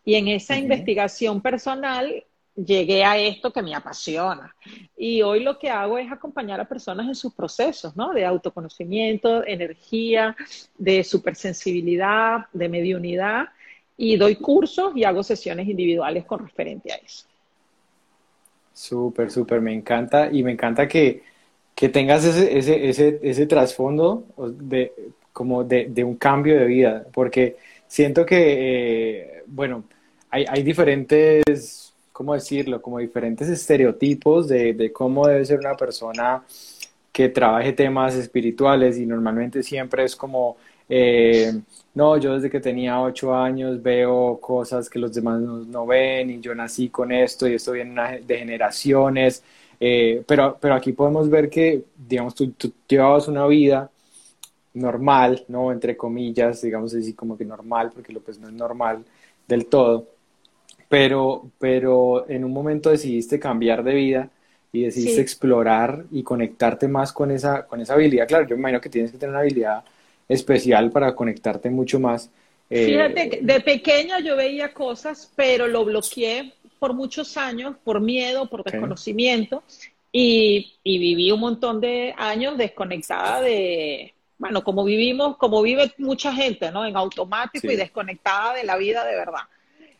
[0.05, 2.25] Y en esa investigación personal
[2.57, 4.55] llegué a esto que me apasiona.
[4.97, 8.13] Y hoy lo que hago es acompañar a personas en sus procesos, ¿no?
[8.13, 10.37] De autoconocimiento, energía,
[10.79, 13.49] de supersensibilidad, de mediunidad.
[13.97, 17.27] Y doy cursos y hago sesiones individuales con referente a eso.
[18.73, 20.31] Súper, súper, me encanta.
[20.33, 21.23] Y me encanta que,
[21.75, 24.93] que tengas ese, ese, ese, ese trasfondo de,
[25.33, 29.85] como de, de, un cambio de vida, porque siento que, eh, bueno,
[30.31, 32.81] hay, hay diferentes ¿cómo decirlo?
[32.81, 36.45] Como diferentes estereotipos de, de, cómo debe ser una persona
[37.13, 40.57] que trabaje temas espirituales y normalmente siempre es como,
[40.89, 41.53] eh,
[41.95, 46.41] no, yo desde que tenía ocho años veo cosas que los demás no, ven y
[46.41, 49.43] yo nací con esto y esto viene de generaciones,
[49.81, 53.91] eh, pero, pero aquí podemos ver que, digamos, tú, tú llevabas una vida
[54.75, 55.73] normal, ¿no?
[55.73, 59.05] Entre comillas, digamos así como que normal, porque lo pues no es normal
[59.49, 60.14] del todo
[60.89, 64.31] pero, pero en un momento decidiste cambiar de vida
[64.73, 68.27] y decidiste explorar y conectarte más con esa, con esa habilidad.
[68.27, 69.85] Claro, yo me imagino que tienes que tener una habilidad
[70.29, 72.31] especial para conectarte mucho más.
[72.69, 78.47] Eh, Fíjate, de pequeña yo veía cosas, pero lo bloqueé por muchos años, por miedo,
[78.47, 79.63] por desconocimiento,
[80.11, 86.33] y, y, viví un montón de años desconectada de, bueno, como vivimos, como vive mucha
[86.33, 86.85] gente, ¿no?
[86.85, 89.43] En automático y desconectada de la vida de verdad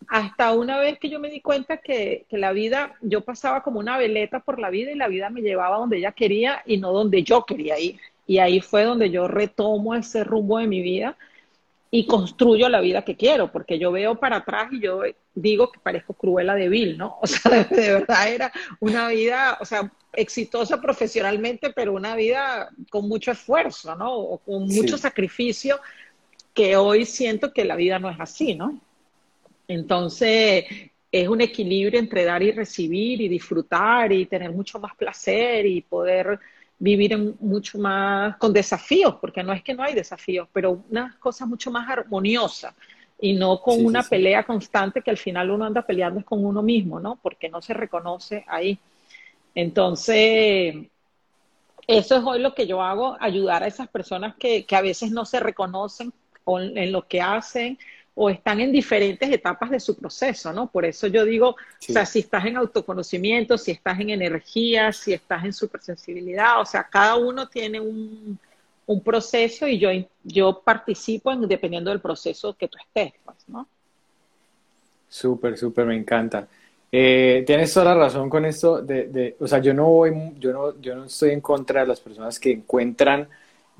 [0.09, 3.97] hasta una vez que yo me di cuenta que, la vida, yo pasaba como una
[3.97, 7.23] veleta por la vida y la vida me llevaba donde ella quería y no donde
[7.23, 7.99] yo quería ir.
[8.27, 11.17] Y ahí fue donde yo retomo ese rumbo de mi vida
[11.91, 15.03] y construyo la vida que quiero, porque yo veo para atrás y yo
[15.35, 17.19] digo que parezco cruela de ¿no?
[17.23, 23.09] O sea, de, verdad era una vida, o sea, exitosa profesionalmente, pero una vida con
[23.09, 24.13] mucho esfuerzo, ¿no?
[24.13, 25.79] O con mucho sacrificio,
[26.53, 28.81] que hoy siento que la vida no es así, ¿no?
[29.69, 30.65] Entonces,
[31.11, 35.81] es un equilibrio entre dar y recibir y disfrutar y tener mucho más placer y
[35.81, 36.41] poder
[36.79, 41.17] vivir en mucho más con desafíos, porque no es que no hay desafíos, pero una
[41.21, 42.75] cosa mucho más armoniosa
[43.21, 46.63] y no con una pelea constante que al final uno anda peleando es con uno
[46.63, 47.17] mismo, ¿no?
[47.23, 48.79] Porque no se reconoce ahí.
[49.55, 50.75] Entonces,
[51.87, 55.13] eso es hoy lo que yo hago, ayudar a esas personas que, que a veces
[55.13, 56.13] no se reconocen
[56.47, 57.79] en lo que hacen
[58.15, 60.69] o están en diferentes etapas de su proceso, ¿no?
[60.69, 65.13] Por eso yo digo, o sea, si estás en autoconocimiento, si estás en energía, si
[65.13, 68.39] estás en supersensibilidad, o sea, cada uno tiene un,
[69.05, 69.89] proceso y yo,
[70.23, 73.67] yo participo en, dependiendo del proceso que tú estés, pues, ¿no?
[75.09, 76.47] Súper, súper, me encanta.
[76.93, 80.53] Eh, tienes toda la razón con esto de, de, o sea, yo no voy, yo
[80.53, 83.27] no, yo no estoy en contra de las personas que encuentran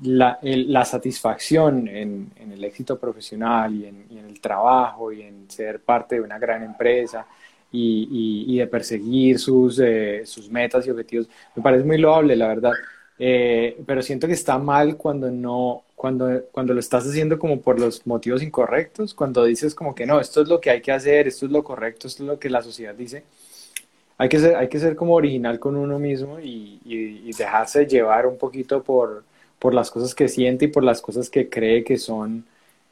[0.01, 5.79] la, la satisfacción en, en, el éxito profesional y en, el trabajo y en ser
[5.79, 7.25] parte de una gran empresa
[7.71, 12.47] y, y, de perseguir sus, eh, sus metas y objetivos, me parece muy loable, la
[12.47, 12.71] verdad.
[13.17, 17.79] Eh, pero siento que está mal cuando no, cuando, cuando lo estás haciendo como por
[17.79, 21.27] los motivos incorrectos, cuando dices como que no, esto es lo que hay que hacer,
[21.27, 23.23] esto es lo correcto, esto es lo que la sociedad dice.
[24.17, 28.37] Hay que ser, hay que ser como original con uno mismo y dejarse llevar un
[28.37, 29.23] poquito por,
[29.59, 32.45] por las cosas que siente y por las cosas que cree que son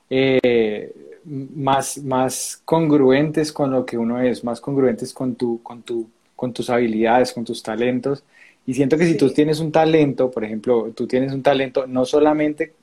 [0.10, 0.92] eh,
[1.26, 6.54] más, más congruentes con lo que uno es, más congruentes con, tu, con, tu, con
[6.54, 8.24] tus habilidades, con tus talentos
[8.66, 12.06] Y siento que si tú tienes un talento, por ejemplo, tú tienes un talento no
[12.06, 12.74] solamente,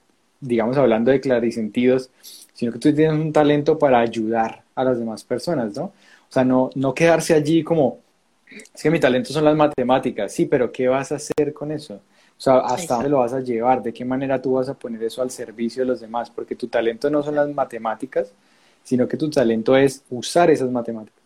[0.41, 2.11] digamos, hablando de clarisentidos,
[2.55, 5.85] sino que tú tienes un talento para ayudar a las demás personas, ¿no?
[5.85, 7.99] O sea, no, no quedarse allí como,
[8.51, 11.95] es que mi talento son las matemáticas, sí, pero ¿qué vas a hacer con eso?
[11.95, 13.83] O sea, ¿hasta dónde lo vas a llevar?
[13.83, 16.31] ¿De qué manera tú vas a poner eso al servicio de los demás?
[16.31, 18.33] Porque tu talento no son las matemáticas,
[18.83, 21.21] sino que tu talento es usar esas matemáticas.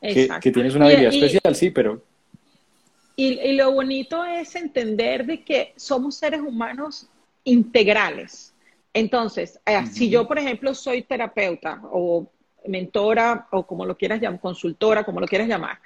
[0.00, 2.02] Que, que, tienes una habilidad especial, sí, pero...
[3.16, 7.06] Y, y, lo bonito es entender de que somos seres humanos
[7.44, 8.52] integrales.
[8.92, 12.28] Entonces, eh, si yo, por ejemplo, soy terapeuta o
[12.66, 15.78] mentora o como lo quieras llamar, consultora, como lo quieras llamar,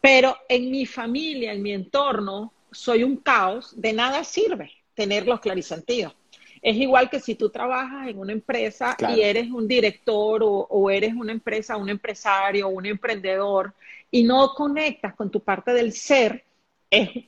[0.00, 5.40] pero en mi familia, en mi entorno, soy un caos, de nada sirve tener los
[5.40, 6.14] clarisentidos.
[6.62, 11.12] Es igual que si tú trabajas en una empresa y eres un director o, eres
[11.12, 13.74] una empresa, un empresario, un emprendedor
[14.12, 16.44] y no conectas con tu parte del ser,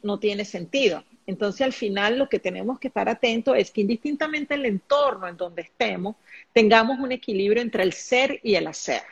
[0.03, 1.03] no tiene sentido.
[1.27, 5.37] Entonces, al final, lo que tenemos que estar atentos es que indistintamente el entorno en
[5.37, 6.17] donde estemos,
[6.53, 9.03] tengamos un equilibrio entre el ser y el hacer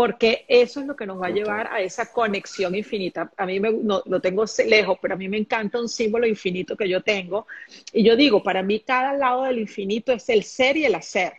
[0.00, 3.30] porque eso es lo que nos va a llevar a esa conexión infinita.
[3.36, 6.74] A mí me, no, lo tengo lejos, pero a mí me encanta un símbolo infinito
[6.74, 7.46] que yo tengo.
[7.92, 11.34] Y yo digo, para mí cada lado del infinito es el ser y el hacer.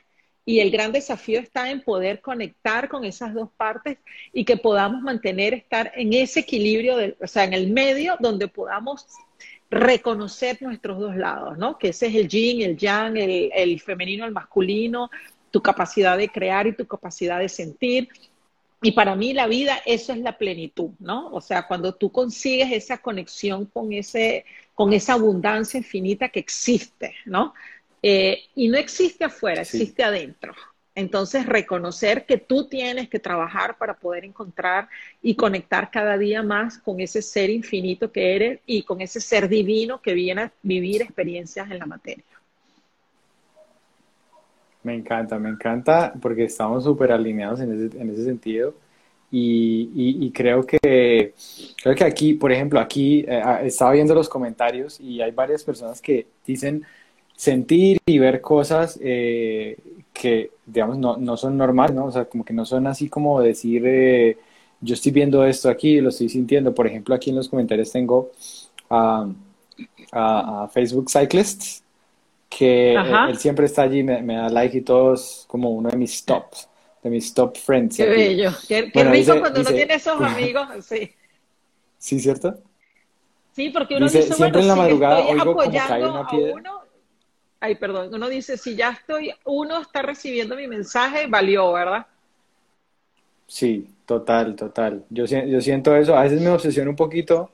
[0.45, 3.97] Y el gran desafío está en poder conectar con esas dos partes
[4.31, 9.07] y que podamos mantener, estar en ese equilibrio, o sea, en el medio donde podamos
[9.71, 11.79] reconocer nuestros dos lados, ¿no?
[11.79, 15.09] Que ese es el yin, el yang, el, el femenino, el masculino,
[15.49, 18.09] tu capacidad de crear y tu capacidad de sentir,
[18.83, 21.29] y para mí la vida, eso es la plenitud, ¿no?
[21.31, 27.15] O sea, cuando tú consigues esa conexión con, ese, con esa abundancia infinita que existe,
[27.25, 27.53] ¿no?
[28.01, 30.55] Eh, y no existe afuera, existe adentro.
[30.93, 34.89] Entonces, reconocer que tú tienes que trabajar para poder encontrar
[35.21, 39.47] y conectar cada día más con ese ser infinito que eres y con ese ser
[39.47, 42.25] divino que viene a vivir experiencias en la materia.
[44.83, 48.73] Me encanta, me encanta porque estamos súper alineados en ese, en ese sentido.
[49.33, 51.33] Y, y, creo que
[51.81, 55.63] creo que aquí, por ejemplo, aquí eh, ah, estaba viendo los comentarios y hay varias
[55.63, 56.85] personas que dicen
[57.33, 59.77] sentir y ver cosas eh,
[60.13, 62.05] que, digamos, no, no, son normales, ¿no?
[62.05, 64.37] O sea, como que no son así como decir, eh,
[64.81, 66.73] yo estoy viendo esto aquí, lo estoy sintiendo.
[66.73, 68.31] Por ejemplo, aquí en los comentarios tengo
[68.89, 69.27] a,
[70.11, 71.83] a, a Facebook Cyclists
[72.51, 76.25] que él, siempre está allí, me, da like y todo, es como uno de mis
[76.25, 76.67] tops,
[77.01, 77.95] de mis top friends.
[77.95, 81.13] Qué bello, qué, rico cuando uno tiene esos amigos, sí.
[81.97, 82.59] Sí, ¿cierto?
[83.53, 86.53] Sí, porque uno dice, siempre en la madrugada oigo como cae una piedra.
[86.55, 86.80] Uno,
[87.61, 92.07] ay, perdón, uno dice, si ya estoy, uno está recibiendo mi mensaje, valió, ¿verdad?
[93.47, 95.05] Sí, total, total.
[95.09, 97.51] Yo, yo siento eso, a veces me obsesiono un poquito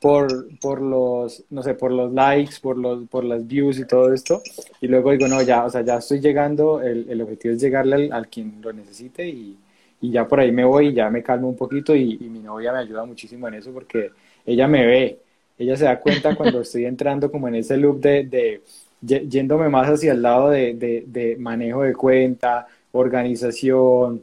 [0.00, 4.12] por, por los, no sé, por los likes, por, los, por las views y todo
[4.12, 4.40] esto.
[4.80, 8.10] Y luego digo, no, ya, o sea, ya estoy llegando, el, el objetivo es llegarle
[8.10, 9.58] al, quien lo necesite y,
[10.00, 12.72] y, ya por ahí me voy y ya me calmo un poquito y, mi novia
[12.72, 14.12] me ayuda muchísimo en eso porque
[14.46, 15.18] ella me ve,
[15.58, 18.62] ella se da cuenta cuando estoy entrando como en ese loop de, de
[19.00, 24.22] yéndome más hacia el lado de, de, de manejo de cuenta, organización,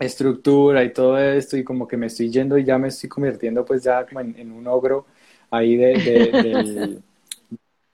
[0.00, 3.64] estructura y todo esto y como que me estoy yendo y ya me estoy convirtiendo
[3.64, 5.06] pues ya como en, un ogro
[5.50, 5.92] ahí de,
[6.34, 7.02] del,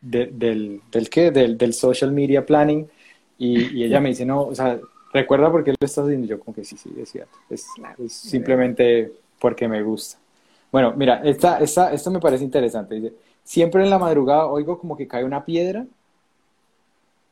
[0.38, 1.32] del, del, ¿qué?
[1.32, 2.86] Del, del, social media planning.
[3.38, 4.78] Y, ella me dice, no, o sea,
[5.12, 7.66] recuerda por qué lo estás haciendo yo como que sí, sí, es cierto, es,
[8.12, 10.18] simplemente porque me gusta.
[10.70, 14.96] Bueno, mira, esta, esta, esto me parece interesante, dice, siempre en la madrugada oigo como
[14.96, 15.86] que cae una piedra,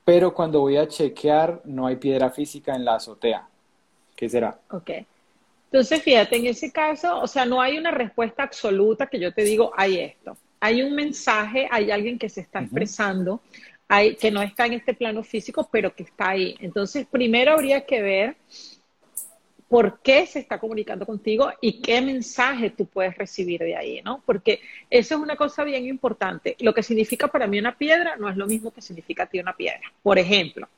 [0.04, 3.48] pero cuando voy a chequear no hay piedra física en la azotea.
[4.14, 4.58] ¿Qué será?
[4.70, 4.90] Ok.
[5.66, 9.42] Entonces, fíjate, en ese caso, o sea, no hay una respuesta absoluta que yo te
[9.42, 10.36] digo, hay esto.
[10.60, 13.40] Hay un mensaje, hay alguien que se está expresando,
[13.88, 16.54] hay, que no está en este plano físico, pero que está ahí.
[16.60, 18.36] Entonces, primero habría que ver
[19.74, 24.22] por qué se está comunicando contigo y qué mensaje tú puedes recibir de ahí, ¿no?
[24.24, 26.54] Porque eso es una cosa bien importante.
[26.60, 29.40] Lo que significa para mí una piedra no es lo mismo que significa a ti
[29.40, 29.81] una piedra.
[30.00, 30.68] Por ejemplo,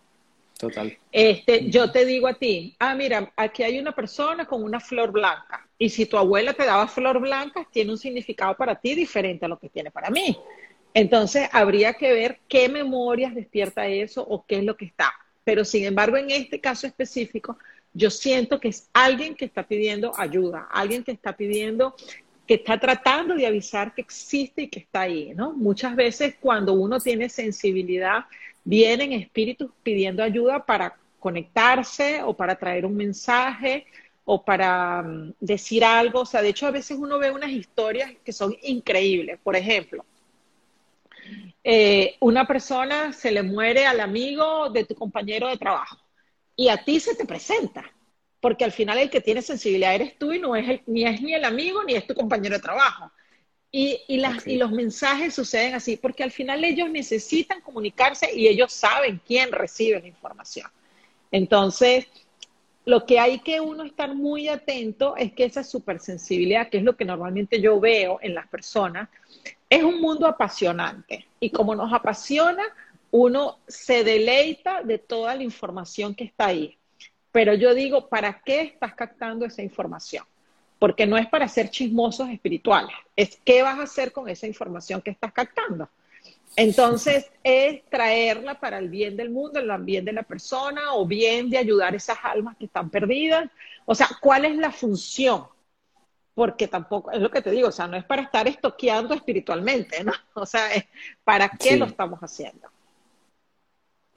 [0.58, 0.96] Total.
[1.12, 5.12] Este, yo te digo a ti, ah, mira, aquí hay una persona con una flor
[5.12, 5.68] blanca.
[5.78, 9.48] Y si tu abuela te daba flor blanca, tiene un significado para ti diferente a
[9.48, 10.38] lo que tiene para mí.
[10.94, 15.12] Entonces, habría que ver qué memorias despierta eso o qué es lo que está.
[15.44, 17.58] Pero, sin embargo, en este caso específico,
[17.96, 21.96] yo siento que es alguien que está pidiendo ayuda, alguien que está pidiendo,
[22.46, 25.52] que está tratando de avisar que existe y que está ahí, ¿no?
[25.54, 28.26] Muchas veces cuando uno tiene sensibilidad,
[28.64, 33.86] vienen espíritus pidiendo ayuda para conectarse o para traer un mensaje
[34.26, 36.20] o para mm, decir algo.
[36.20, 39.38] O sea, de hecho a veces uno ve unas historias que son increíbles.
[39.42, 40.04] Por ejemplo,
[41.64, 45.96] eh, una persona se le muere al amigo de tu compañero de trabajo
[46.56, 47.84] y a ti se te presenta,
[48.40, 51.34] porque al final el que tiene sensibilidad eres tú y no es ni es ni
[51.34, 53.12] el amigo ni es tu compañero de trabajo.
[53.70, 58.46] Y, y, las, y los mensajes suceden así, porque al final ellos necesitan comunicarse y
[58.48, 60.70] ellos saben quién recibe la información.
[61.30, 62.06] Entonces,
[62.86, 66.96] lo que hay que uno estar muy atento es que esa supersensibilidad, que es lo
[66.96, 69.08] que normalmente yo veo en las personas,
[69.68, 71.26] es un mundo apasionante.
[71.40, 72.62] Y como nos apasiona,
[73.16, 76.76] uno se deleita de toda la información que está ahí.
[77.32, 80.24] Pero yo digo, ¿para qué estás captando esa información?
[80.78, 85.00] Porque no es para ser chismosos espirituales, es qué vas a hacer con esa información
[85.00, 85.88] que estás captando.
[86.56, 91.48] Entonces, es traerla para el bien del mundo, el bien de la persona, o bien
[91.48, 93.48] de ayudar a esas almas que están perdidas.
[93.86, 95.46] O sea, ¿cuál es la función?
[96.34, 100.04] Porque tampoco, es lo que te digo, o sea, no es para estar estoqueando espiritualmente,
[100.04, 100.12] ¿no?
[100.34, 100.68] O sea,
[101.24, 102.68] para qué lo estamos haciendo.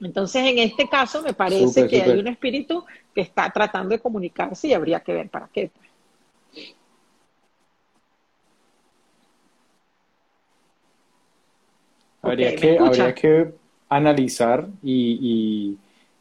[0.00, 2.84] Entonces, en este caso, me parece que hay un espíritu
[3.14, 5.70] que está tratando de comunicarse y habría que ver para qué.
[12.22, 13.54] Habría, que, habría que
[13.88, 15.76] analizar y,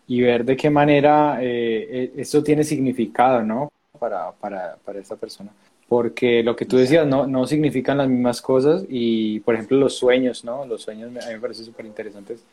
[0.07, 3.71] ver de qué manera eh, e, esto tiene significado, ¿no?
[3.97, 5.51] Para, para, para esta persona.
[5.87, 9.95] Porque lo que tú decías, no, no significan las mismas cosas y, por ejemplo, los
[9.95, 10.65] sueños, ¿no?
[10.65, 12.45] Los sueños a mí me parecen súper interesantes,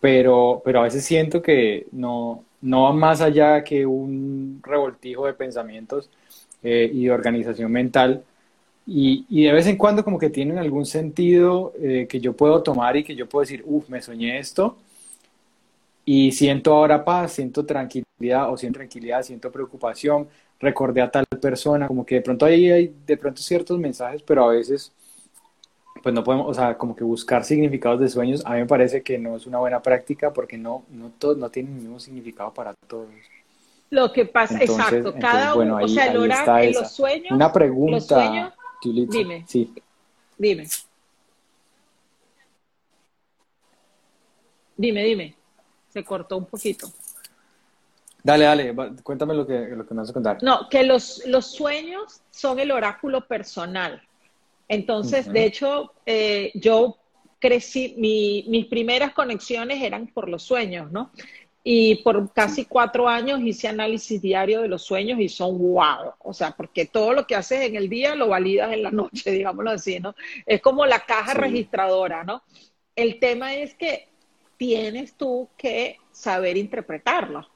[0.00, 5.34] pero, pero a veces siento que no, no va más allá que un revoltijo de
[5.34, 6.10] pensamientos
[6.62, 8.24] eh, y de organización mental.
[8.86, 12.62] Y, y, de vez en cuando como que tienen algún sentido eh, que yo puedo
[12.62, 14.78] tomar y que yo puedo decir, uff, me soñé esto
[16.10, 20.26] y siento ahora paz, siento tranquilidad o siento tranquilidad, siento preocupación,
[20.58, 24.44] recordé a tal persona, como que de pronto ahí hay de pronto ciertos mensajes, pero
[24.44, 24.90] a veces
[26.08, 29.02] pues no podemos, o sea, como que buscar significados de sueños, a mí me parece
[29.02, 32.54] que no es una buena práctica porque no, no, todo, no tiene el mismo significado
[32.54, 33.10] para todos.
[33.90, 39.44] Lo que pasa, exacto, cada uno, o sea, el los sueños, una pregunta, Dime.
[39.46, 39.70] Sí.
[40.38, 40.66] Dime.
[44.78, 45.34] Dime, dime.
[45.90, 46.90] Se cortó un poquito.
[48.22, 50.38] Dale, dale, cuéntame lo que, lo que me vas a contar.
[50.42, 54.07] No, que los, los sueños son el oráculo personal.
[54.68, 56.98] Entonces, de hecho, eh, yo
[57.38, 61.10] crecí, mis primeras conexiones eran por los sueños, ¿no?
[61.64, 66.14] Y por casi cuatro años hice análisis diario de los sueños y son wow.
[66.20, 69.30] O sea, porque todo lo que haces en el día lo validas en la noche,
[69.30, 70.14] digámoslo así, ¿no?
[70.46, 72.42] Es como la caja registradora, ¿no?
[72.94, 74.08] El tema es que
[74.56, 77.46] tienes tú que saber interpretarlo.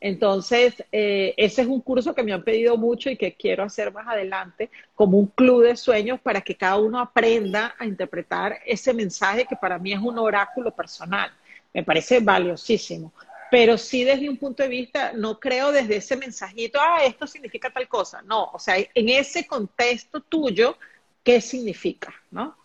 [0.00, 3.92] Entonces, eh, ese es un curso que me han pedido mucho y que quiero hacer
[3.92, 8.94] más adelante, como un club de sueños para que cada uno aprenda a interpretar ese
[8.94, 11.30] mensaje que para mí es un oráculo personal.
[11.72, 13.12] Me parece valiosísimo
[13.50, 17.68] pero sí desde un punto de vista, no creo desde ese mensajito, ah, esto significa
[17.68, 18.22] tal cosa.
[18.22, 20.78] No, o sea, en ese contexto tuyo,
[21.24, 22.14] ¿qué significa?
[22.30, 22.56] ¿No?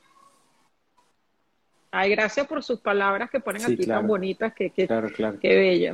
[1.90, 5.40] Ay, gracias por sus palabras que ponen aquí tan bonitas, que, que, claro, claro.
[5.40, 5.94] qué bello.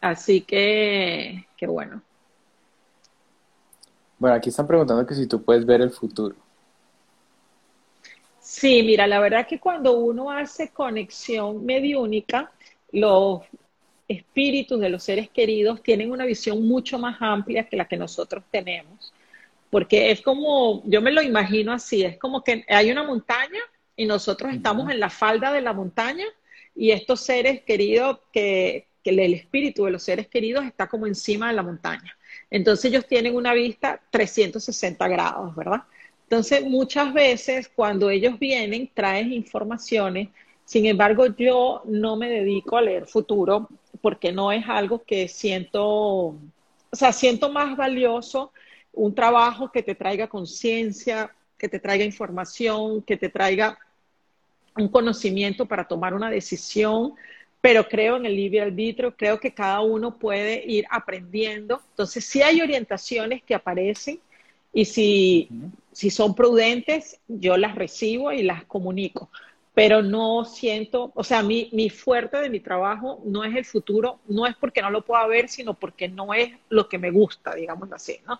[0.00, 2.02] Así que, qué bueno.
[4.18, 6.36] Bueno, aquí están preguntando que si tú puedes ver el futuro.
[8.40, 12.50] Sí, mira, la verdad que cuando uno hace conexión mediúnica,
[12.92, 13.42] los
[14.08, 18.42] espíritus de los seres queridos tienen una visión mucho más amplia que la que nosotros
[18.50, 19.12] tenemos.
[19.70, 23.60] Porque es como, yo me lo imagino así, es como que hay una montaña
[23.94, 26.26] y nosotros estamos en la falda de la montaña
[26.74, 31.48] y estos seres queridos, que, que el espíritu de los seres queridos está como encima
[31.48, 32.16] de la montaña.
[32.50, 35.82] Entonces ellos tienen una vista 360 grados, ¿verdad?
[36.30, 40.28] Entonces, muchas veces cuando ellos vienen, traen informaciones.
[40.64, 43.68] Sin embargo, yo no me dedico a leer futuro
[44.00, 46.38] porque no es algo que siento, o
[46.92, 48.52] sea, siento más valioso
[48.92, 53.76] un trabajo que te traiga conciencia, que te traiga información, que te traiga
[54.76, 57.14] un conocimiento para tomar una decisión,
[57.60, 61.80] pero creo en el libre arbitrio, creo que cada uno puede ir aprendiendo.
[61.90, 64.18] Entonces, sí hay orientaciones que aparecen
[64.72, 65.48] y si
[65.92, 69.28] si son prudentes, yo las recibo y las comunico.
[69.72, 74.18] Pero no siento, o sea, mi, mi fuerte de mi trabajo no es el futuro,
[74.26, 77.54] no es porque no lo pueda ver, sino porque no es lo que me gusta,
[77.54, 78.38] digamos así, ¿no?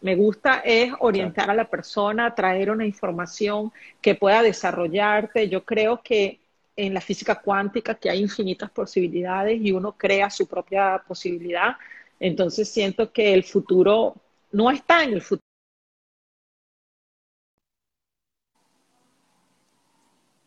[0.00, 5.48] Me gusta es orientar a la persona, traer una información que pueda desarrollarte.
[5.48, 6.38] Yo creo que
[6.76, 11.76] en la física cuántica que hay infinitas posibilidades y uno crea su propia posibilidad.
[12.18, 14.14] Entonces siento que el futuro
[14.52, 15.42] no está en el futuro.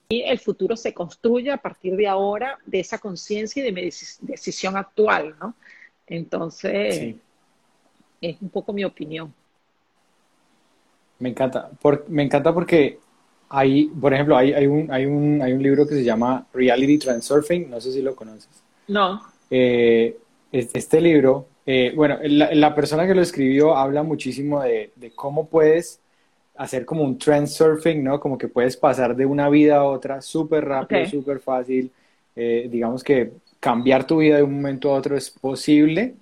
[0.08, 3.82] Y el futuro se construye a partir de ahora, de esa conciencia y de mi
[4.22, 5.56] decisión actual, ¿no?
[6.06, 7.16] Entonces,
[8.22, 9.34] es un poco mi opinión.
[11.18, 11.72] Me encanta,
[12.08, 13.00] me encanta porque
[13.50, 16.98] hay, por ejemplo, hay, hay, un, hay, un, hay un libro que se llama Reality
[16.98, 18.50] Transurfing, no sé si lo conoces.
[18.88, 19.22] No.
[19.50, 20.18] Eh,
[20.52, 26.00] este libro, eh, bueno, la, persona que lo escribió habla muchísimo de, de cómo puedes
[26.58, 28.20] hacer como un transurfing, ¿no?
[28.20, 31.92] Como que puedes pasar de una vida a otra súper rápido, súper fácil.
[32.36, 36.16] Eh, digamos que cambiar tu vida de un momento a otro es posible.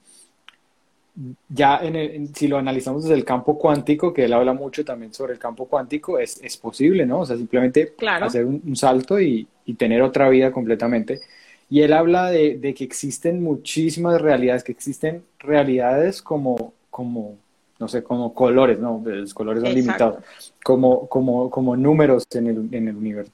[1.50, 5.34] Ya en si lo analizamos desde el campo cuántico, que él habla mucho también sobre
[5.34, 7.20] el campo cuántico, es, es posible, ¿no?
[7.20, 11.22] O sea, simplemente hacer un, salto y, y, tener otra vida completamente.
[11.70, 17.38] Y él habla de, de, que existen muchísimas realidades, que existen realidades como, como
[17.80, 19.02] no sé, como colores, ¿no?
[19.06, 20.24] Los colores son limitados,
[20.64, 23.32] como, como, como números en el, en el universo.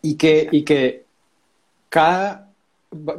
[0.00, 1.04] Y que, y que
[1.88, 2.45] cada,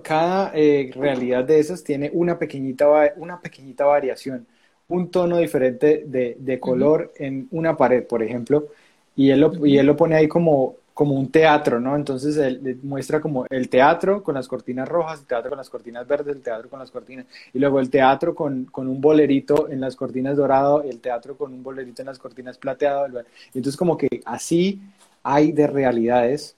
[0.03, 2.87] cada eh, realidad de esas tiene una pequeñita,
[3.17, 4.47] una pequeñita variación,
[4.87, 8.67] un tono diferente de, de color en una pared, por ejemplo,
[9.15, 11.95] y él lo, y él lo pone ahí como como un teatro, ¿no?
[11.95, 16.07] Entonces él, muestra como el teatro con las cortinas rojas, el teatro con las cortinas
[16.07, 19.79] verdes, el teatro con las cortinas, y luego el teatro con, con un bolerito en
[19.79, 23.05] las cortinas dorado, el teatro con un bolerito en las cortinas plateado.
[23.53, 24.81] Y entonces como que así
[25.21, 26.55] hay de realidades.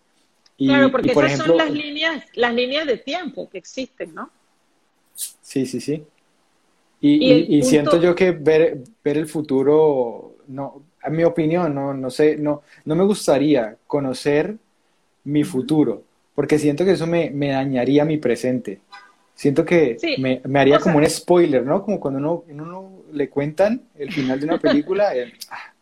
[0.59, 4.29] Y, claro, porque esas son las líneas, las líneas de tiempo que existen, ¿no?
[5.15, 6.03] Sí, sí, sí.
[7.01, 12.09] Y, y siento yo que ver, ver el futuro, no, en mi opinión, no, no
[12.09, 14.57] sé, no, no me gustaría conocer
[15.23, 16.03] mi futuro,
[16.35, 18.81] porque siento que eso me, me dañaría mi presente.
[19.33, 21.81] Siento que me, me, haría como un spoiler, ¿no?
[21.85, 25.13] Como cuando uno, uno le cuentan el final de una película.
[25.49, 25.73] Ah.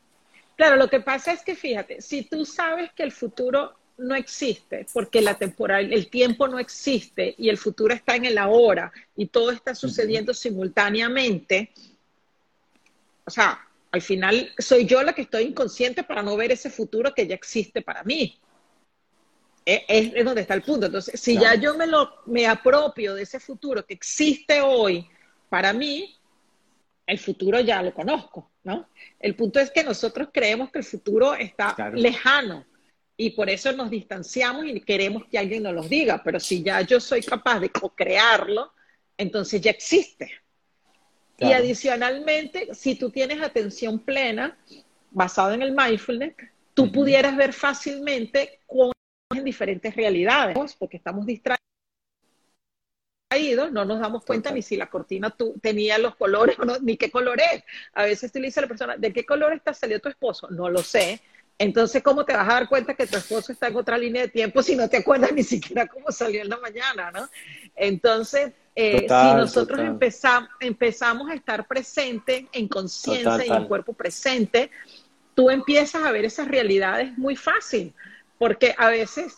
[0.56, 4.86] Claro, lo que pasa es que fíjate, si tú sabes que el futuro no existe,
[4.94, 9.28] porque la temporal, el tiempo no existe y el futuro está en el ahora y
[9.28, 11.72] todo está sucediendo simultáneamente,
[13.26, 13.60] o sea,
[13.92, 17.36] al final soy yo la que estoy inconsciente para no ver ese futuro que ya
[17.36, 18.40] existe para mí.
[19.66, 20.86] E, es, donde está el punto.
[20.86, 25.06] Entonces, si ya yo me, lo, me apropio de ese futuro que existe hoy
[25.50, 26.16] para mí,
[27.06, 28.88] el futuro ya lo conozco, ¿no?
[29.20, 32.66] El punto es que nosotros creemos que el futuro está lejano
[33.18, 36.82] y por eso nos distanciamos y queremos que alguien nos lo diga, pero si ya
[36.82, 38.72] yo soy capaz de co-crearlo,
[39.18, 40.32] entonces ya existe.
[41.40, 44.58] Y adicionalmente, si tú tienes atención plena,
[45.12, 46.36] basada en el mindfulness,
[46.74, 48.92] tú pudieras ver fácilmente cómo
[49.36, 51.60] en diferentes realidades, porque estamos distraídos,
[53.72, 56.98] no nos damos cuenta ni si la cortina tú, tenía los colores o no, ni
[56.98, 57.64] qué color es.
[57.94, 60.50] A veces tú le dices a la persona, ¿de qué color está salió tu esposo?
[60.50, 61.20] No lo sé.
[61.60, 64.28] Entonces, ¿cómo te vas a dar cuenta que tu esposo está en otra línea de
[64.28, 67.28] tiempo si no te acuerdas ni siquiera cómo salió en la mañana, ¿no?
[67.76, 74.70] Entonces, eh, si nosotros empezamos, empezamos a estar presentes en conciencia y en cuerpo presente,
[75.34, 77.94] tú empiezas a ver esas realidades muy fácil,
[78.38, 79.36] porque a veces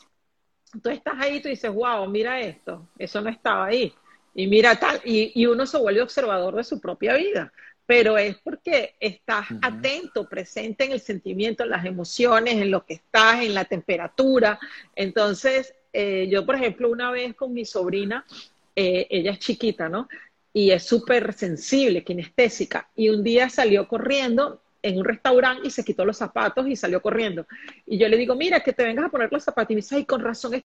[0.84, 3.94] tú estás ahí y tú dices, wow, mira esto, eso no estaba ahí,
[4.36, 7.54] y mira tal, y, y uno se vuelve observador de su propia vida,
[7.90, 12.94] pero es porque estás atento, presente en el sentimiento, en las emociones, en lo que
[12.94, 14.60] estás, en la temperatura.
[14.96, 18.28] Entonces, eh, yo, por ejemplo, una vez con mi sobrina,
[18.76, 20.08] eh, ella es chiquita, ¿no?
[20.54, 22.88] Y es súper sensible, kinestésica.
[22.96, 27.02] Y un día salió corriendo en un restaurante y se quitó los zapatos y salió
[27.02, 27.48] corriendo.
[27.88, 29.72] Y yo le digo, mira, que te vengas a poner los zapatos.
[29.72, 30.62] Y me dice, ay, con razón.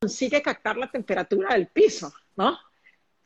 [0.00, 2.58] Consigue captar la temperatura del piso, ¿no?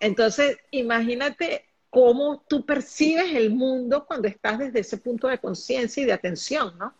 [0.01, 6.07] Entonces, imagínate cómo tú percibes el mundo cuando estás desde ese punto de conciencia y
[6.07, 6.93] de atención, ¿no?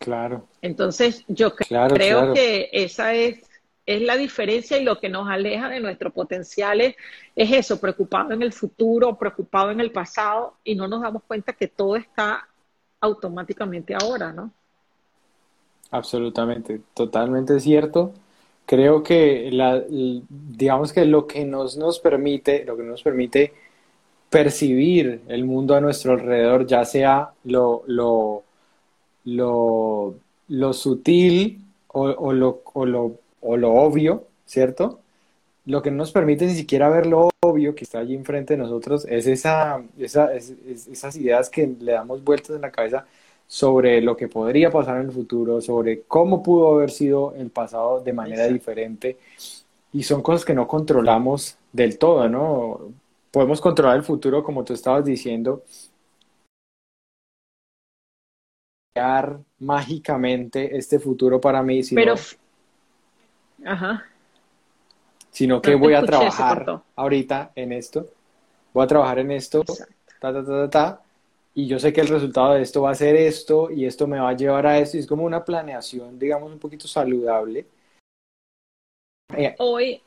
[0.00, 0.48] Claro.
[0.60, 3.40] Entonces, yo creo que esa es,
[3.86, 6.96] es la diferencia y lo que nos aleja de nuestro potencial es,
[7.36, 11.68] eso, preocupado en el futuro, preocupado en el pasado y no nos damos cuenta que
[11.68, 12.48] todo está
[13.00, 14.52] automáticamente ahora, ¿no?
[15.92, 18.12] Absolutamente, totalmente cierto.
[18.66, 23.52] Creo que la, digamos que lo que nos, nos permite, lo que nos permite
[24.30, 28.44] percibir el mundo a nuestro alrededor, ya sea lo, lo
[29.24, 30.14] lo,
[30.48, 35.00] lo sutil o, o, lo, o, lo, o, lo, obvio, ¿cierto?
[35.66, 38.58] lo que no nos permite ni siquiera ver lo obvio que está allí enfrente de
[38.58, 43.06] nosotros es esa, esa es, esas ideas que le damos vueltas en la cabeza
[43.52, 48.00] sobre lo que podría pasar en el futuro, sobre cómo pudo haber sido el pasado
[48.00, 49.18] de manera diferente.
[49.92, 52.80] Y son cosas que no controlamos del todo, ¿no?
[53.30, 55.64] Podemos controlar el futuro, como tú estabas diciendo,
[58.94, 62.14] crear mágicamente este futuro para mí, sino, Pero,
[63.66, 64.06] ajá.
[65.30, 68.08] sino que No voy a trabajar ahorita en esto,
[68.72, 69.94] voy a trabajar en esto, Exacto.
[70.20, 71.01] ta, ta, ta, ta, ta,
[71.54, 74.18] y yo sé que el resultado de esto va a ser esto, y esto me
[74.18, 77.66] va a llevar a esto, y es como una planeación, digamos, un poquito saludable,
[79.34, 80.02] Eh, Hoy,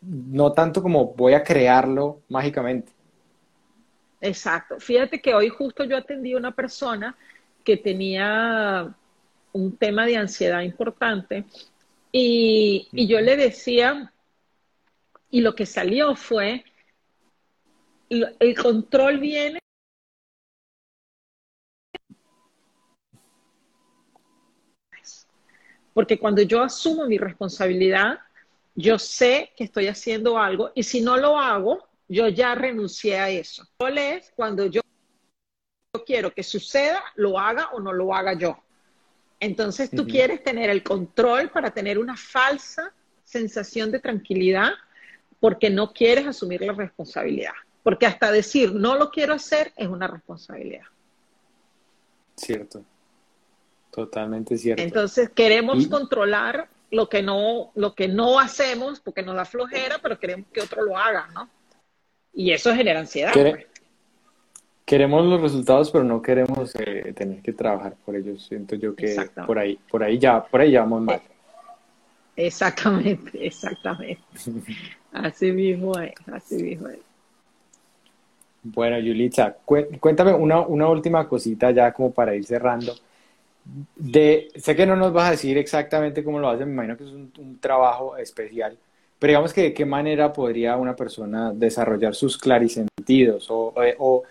[0.00, 2.92] no tanto como voy a crearlo mágicamente.
[4.20, 4.80] exacto.
[4.80, 7.16] Fíjate que hoy justo yo atendí a una persona
[7.64, 8.94] que tenía
[9.52, 11.44] un tema de ansiedad importante
[12.10, 14.12] y, y yo le decía,
[15.30, 16.64] y lo que salió fue,
[18.08, 19.58] el control viene
[25.98, 28.20] Porque cuando yo asumo mi responsabilidad,
[28.76, 33.28] yo sé que estoy haciendo algo y si no lo hago, yo ya renuncié a
[33.30, 33.64] eso.
[33.76, 34.80] Control es cuando yo
[36.06, 38.62] quiero que suceda, lo haga o no lo haga yo.
[39.40, 42.94] Entonces tú quieres tener el control para tener una falsa
[43.24, 44.74] sensación de tranquilidad
[45.40, 47.54] porque no quieres asumir la responsabilidad.
[47.82, 50.86] Porque hasta decir no lo quiero hacer es una responsabilidad.
[52.36, 52.84] Cierto,
[54.04, 54.82] totalmente cierto.
[54.82, 59.98] Entonces queremos Y controlar lo que no, lo que no hacemos porque nos da flojera,
[60.02, 61.48] pero queremos que otro lo haga, ¿no?
[62.32, 63.66] Y eso genera ansiedad, quere- pues.
[64.84, 68.46] queremos los resultados, pero no queremos eh, tener que trabajar por ellos.
[68.46, 69.06] Siento yo que
[69.46, 71.20] por ahí, por ahí ya, por ahí ya vamos mal.
[72.36, 74.22] Exactamente, exactamente.
[75.12, 76.98] Así mismo es, así mismo es.
[78.62, 82.94] Bueno, Yulitza, cué- cuéntame una, una última cosita ya como para ir cerrando.
[83.96, 87.04] De, sé que no nos vas a decir exactamente cómo lo hacen, me imagino que
[87.04, 88.78] es un, un trabajo especial,
[89.18, 94.22] pero digamos que de qué manera podría una persona desarrollar sus clarisentidos o, o,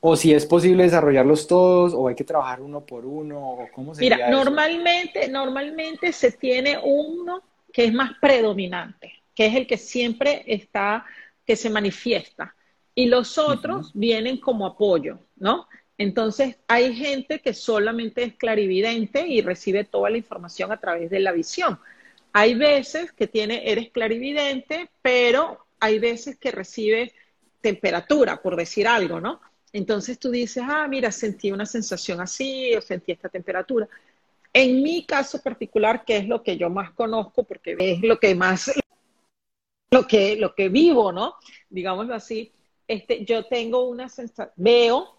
[0.00, 3.94] o- si es posible desarrollarlos todos o hay que trabajar uno por uno o cómo
[3.94, 4.38] sería Mira, eso.
[4.38, 7.42] normalmente, normalmente se tiene uno
[7.72, 11.04] que es más predominante, que es el que siempre está,
[11.44, 12.54] que se manifiesta.
[12.94, 15.66] Y los otros vienen como apoyo, ¿no?
[15.98, 21.20] Entonces, hay gente que solamente es clarividente y recibe toda la información a través de
[21.20, 21.78] la visión.
[22.32, 27.12] Hay veces que tiene, eres clarividente, pero hay veces que recibes
[27.60, 29.40] temperatura, por decir algo, ¿no?
[29.72, 33.88] Entonces tú dices, ah, mira, sentí una sensación así o sentí esta temperatura.
[34.52, 38.34] En mi caso particular, que es lo que yo más conozco, porque es lo que
[38.34, 38.72] más,
[39.90, 41.34] lo que, lo que vivo, ¿no?
[41.68, 42.52] Digámoslo así,
[42.86, 45.15] este, yo tengo una sensación, veo,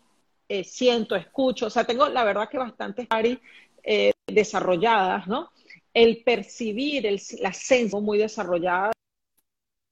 [0.49, 3.39] eh, siento, escucho, o sea, tengo la verdad que bastantes áreas
[3.83, 5.51] eh, desarrolladas, ¿no?
[5.93, 8.91] El percibir, el, la sensación muy desarrollada.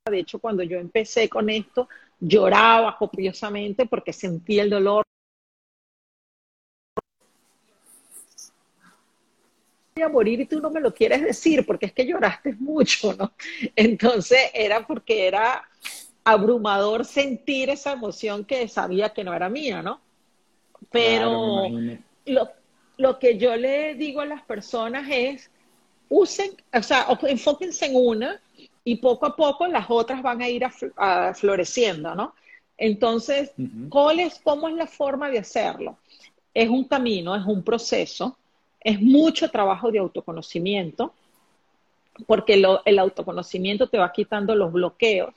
[0.10, 1.90] De hecho, cuando yo empecé con esto,
[2.20, 5.04] lloraba copiosamente porque sentía el dolor.
[9.96, 13.14] Voy a morir y tú no me lo quieres decir porque es que lloraste mucho,
[13.14, 13.34] ¿no?
[13.76, 15.68] Entonces era porque era
[16.24, 20.05] abrumador sentir esa emoción que sabía que no era mía, ¿no?
[20.96, 21.70] Pero Claro,
[22.26, 22.50] lo,
[22.98, 25.52] lo que yo le digo a las personas es,
[26.10, 28.42] usen, o sea, enfóquense en una
[28.84, 32.34] y poco a poco las otras van a ir a fl- a floreciendo, ¿no?
[32.78, 33.90] Entonces, Ujú.
[33.90, 35.98] ¿cuál es, ¿cómo es la forma de hacerlo?
[36.54, 38.38] Es un camino, es un proceso,
[38.80, 41.14] es mucho trabajo de autoconocimiento,
[42.28, 45.34] porque lo- el autoconocimiento te va quitando los bloqueos,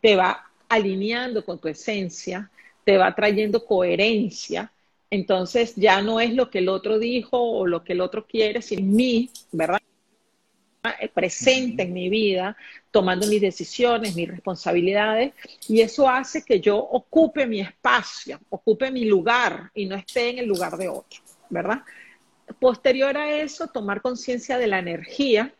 [0.00, 2.50] te va alineando con tu esencia,
[2.84, 4.72] te va trayendo coherencia.
[5.10, 8.60] Entonces ya no es lo que el otro dijo o lo que el otro quiere,
[8.60, 9.80] sino mí, ¿verdad?
[11.14, 12.56] Presente en mi vida,
[12.90, 15.32] tomando mis decisiones, mis responsabilidades,
[15.68, 20.38] y eso hace que yo ocupe mi espacio, ocupe mi lugar y no esté en
[20.38, 21.82] el lugar de otro, ¿verdad?
[22.60, 25.52] Posterior a eso, tomar conciencia de la energía,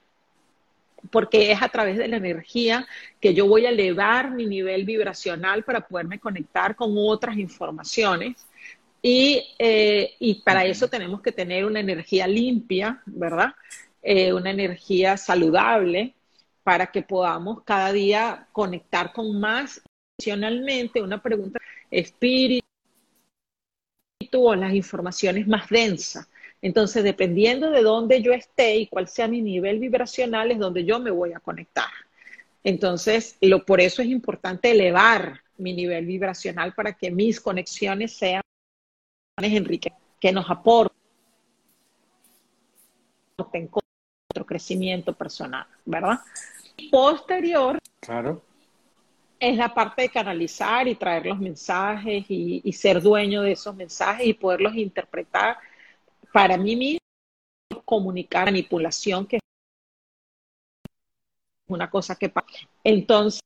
[1.10, 2.86] porque es a través de la energía
[3.20, 8.36] que yo voy a elevar mi nivel vibracional para poderme conectar con otras informaciones.
[9.00, 13.54] Y, eh, y para eso tenemos que tener una energía limpia, ¿verdad?
[14.02, 16.14] Eh, una energía saludable
[16.62, 19.80] para que podamos cada día conectar con más
[20.18, 21.02] emocionalmente.
[21.02, 22.64] Una pregunta, espíritu
[24.32, 26.28] o las informaciones más densas.
[26.60, 30.98] Entonces, dependiendo de dónde yo esté y cuál sea mi nivel vibracional, es donde yo
[30.98, 31.90] me voy a conectar.
[32.64, 38.42] Entonces, lo, por eso es importante elevar mi nivel vibracional para que mis conexiones sean
[39.44, 40.96] enrique que nos aporten
[44.30, 46.20] otro crecimiento personal, ¿verdad?
[46.90, 48.42] Posterior, claro.
[49.38, 53.74] es la parte de canalizar y traer los mensajes y, y ser dueño de esos
[53.74, 55.58] mensajes y poderlos interpretar
[56.32, 57.00] para mí mismo,
[57.84, 59.42] comunicar manipulación, que es
[61.68, 62.46] una cosa que pasa.
[62.82, 63.40] Entonces,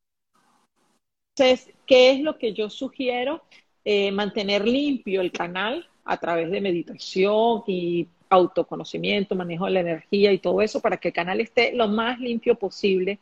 [1.87, 3.43] ¿qué es lo que yo sugiero?
[3.85, 10.33] Eh, mantener limpio el canal a través de meditación y autoconocimiento, manejo de la energía
[10.33, 13.19] y todo eso para que el canal esté lo más limpio posible,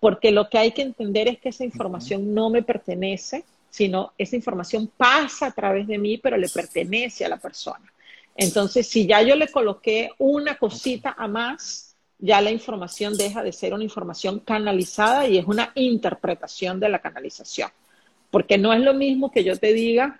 [0.00, 4.36] porque lo que hay que entender es que esa información no me pertenece, sino esa
[4.36, 7.92] información pasa a través de mí, pero le pertenece a la persona.
[8.36, 13.52] Entonces, si ya yo le coloqué una cosita a más, ya la información deja de
[13.52, 17.70] ser una información canalizada y es una interpretación de la canalización.
[18.32, 20.18] Porque no es lo mismo que yo te diga,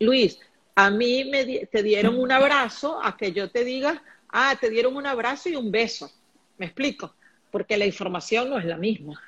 [0.00, 0.40] Luis,
[0.74, 4.96] a mí me te dieron un abrazo, a que yo te diga, ah, te dieron
[4.96, 6.10] un abrazo y un beso.
[6.58, 7.14] ¿Me explico?
[7.52, 9.22] Porque la información no es la misma.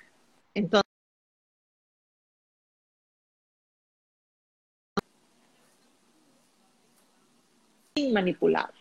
[0.54, 0.82] Entonces,
[8.12, 8.74] manipularla.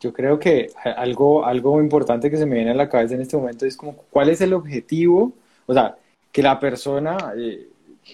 [0.00, 3.36] Yo creo que algo, algo importante que se me viene a la cabeza en este
[3.36, 5.34] momento es como, ¿cuál es el objetivo?
[5.66, 5.96] O sea,
[6.32, 7.68] que la persona eh,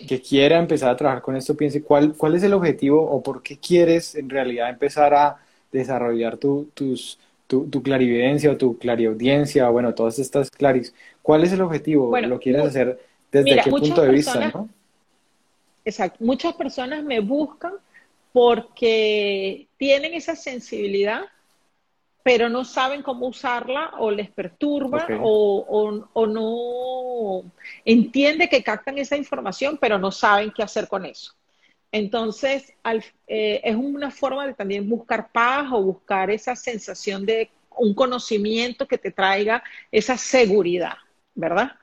[0.06, 3.42] que quiera empezar a trabajar con esto piense cuál, cuál es el objetivo o por
[3.42, 5.38] qué quieres en realidad empezar a
[5.72, 10.94] desarrollar tu, tus, tu, clarividencia o tu clariaudiencia, bueno, todas estas claris.
[11.22, 12.18] ¿Cuál es el objetivo?
[12.20, 13.00] ¿Lo quieres hacer
[13.32, 14.50] desde qué punto de vista?
[14.50, 14.68] ¿no?
[15.84, 16.22] Exacto.
[16.24, 17.72] Muchas personas me buscan
[18.32, 21.22] porque tienen esa sensibilidad
[22.28, 27.50] pero no saben cómo usarla o les perturba o, no
[27.86, 31.32] entiende que captan esa información, pero no saben qué hacer con eso.
[31.90, 32.74] Entonces,
[33.26, 38.86] eh, es una forma de también buscar paz o buscar esa sensación de un conocimiento
[38.86, 40.98] que te traiga esa seguridad,
[41.34, 41.76] ¿verdad?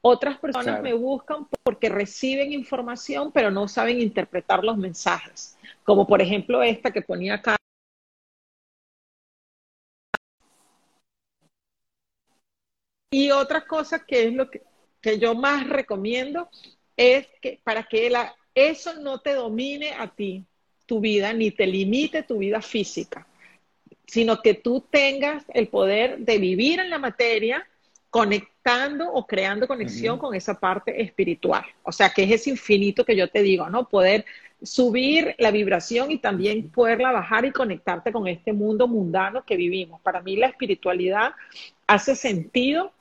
[0.00, 6.20] Otras personas me buscan porque reciben información, pero no saben interpretar los mensajes, como por
[6.20, 7.56] ejemplo esta que ponía acá
[13.12, 14.62] Y otra cosa que es lo que,
[15.18, 16.48] yo más recomiendo
[16.96, 18.10] es que para que
[18.54, 20.46] eso no te domine a ti,
[20.86, 23.26] tu vida, ni te limite tu vida física,
[24.06, 27.68] sino que tú tengas el poder de vivir en la materia
[28.08, 31.66] conectando o creando conexión con esa parte espiritual.
[31.82, 33.90] O sea, que es ese infinito que yo te digo, ¿no?
[33.90, 34.24] Poder
[34.62, 40.00] subir la vibración y también poderla bajar y conectarte con este mundo mundano que vivimos.
[40.00, 41.34] Para mí la espiritualidad
[41.86, 42.92] hace sentido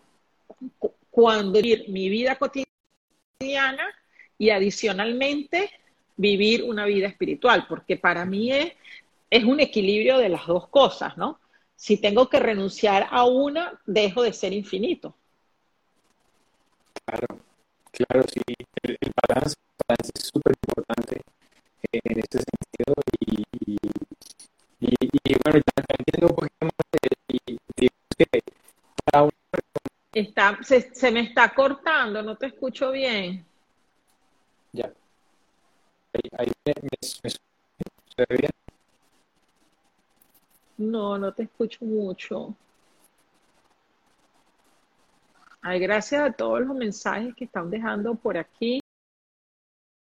[1.09, 3.85] cuando vivir mi vida cotidiana
[4.37, 5.69] y adicionalmente
[6.17, 8.73] vivir una vida espiritual, porque para mí es,
[9.29, 11.39] es un equilibrio de las dos cosas, ¿no?
[11.75, 15.15] Si tengo que renunciar a una, dejo de ser infinito.
[17.05, 17.39] Claro,
[17.91, 18.41] claro, sí.
[18.83, 18.97] El,
[19.27, 19.55] balance,
[19.89, 21.21] es súper importante
[21.91, 23.43] en este sentido y,
[24.79, 26.71] y, bueno, ya entiendo un poquito más
[27.27, 27.87] y,
[28.17, 28.41] que
[29.05, 29.31] cada uno
[30.13, 33.45] Está, se, se, me está cortando, no te escucho bien.
[34.73, 34.91] Ya.
[36.37, 37.37] Ahí, me, me, ¿Se
[38.17, 38.51] ve bien?
[40.77, 42.53] No, no te escucho mucho.
[45.61, 48.81] Ay, gracias a todos los mensajes que están dejando por aquí.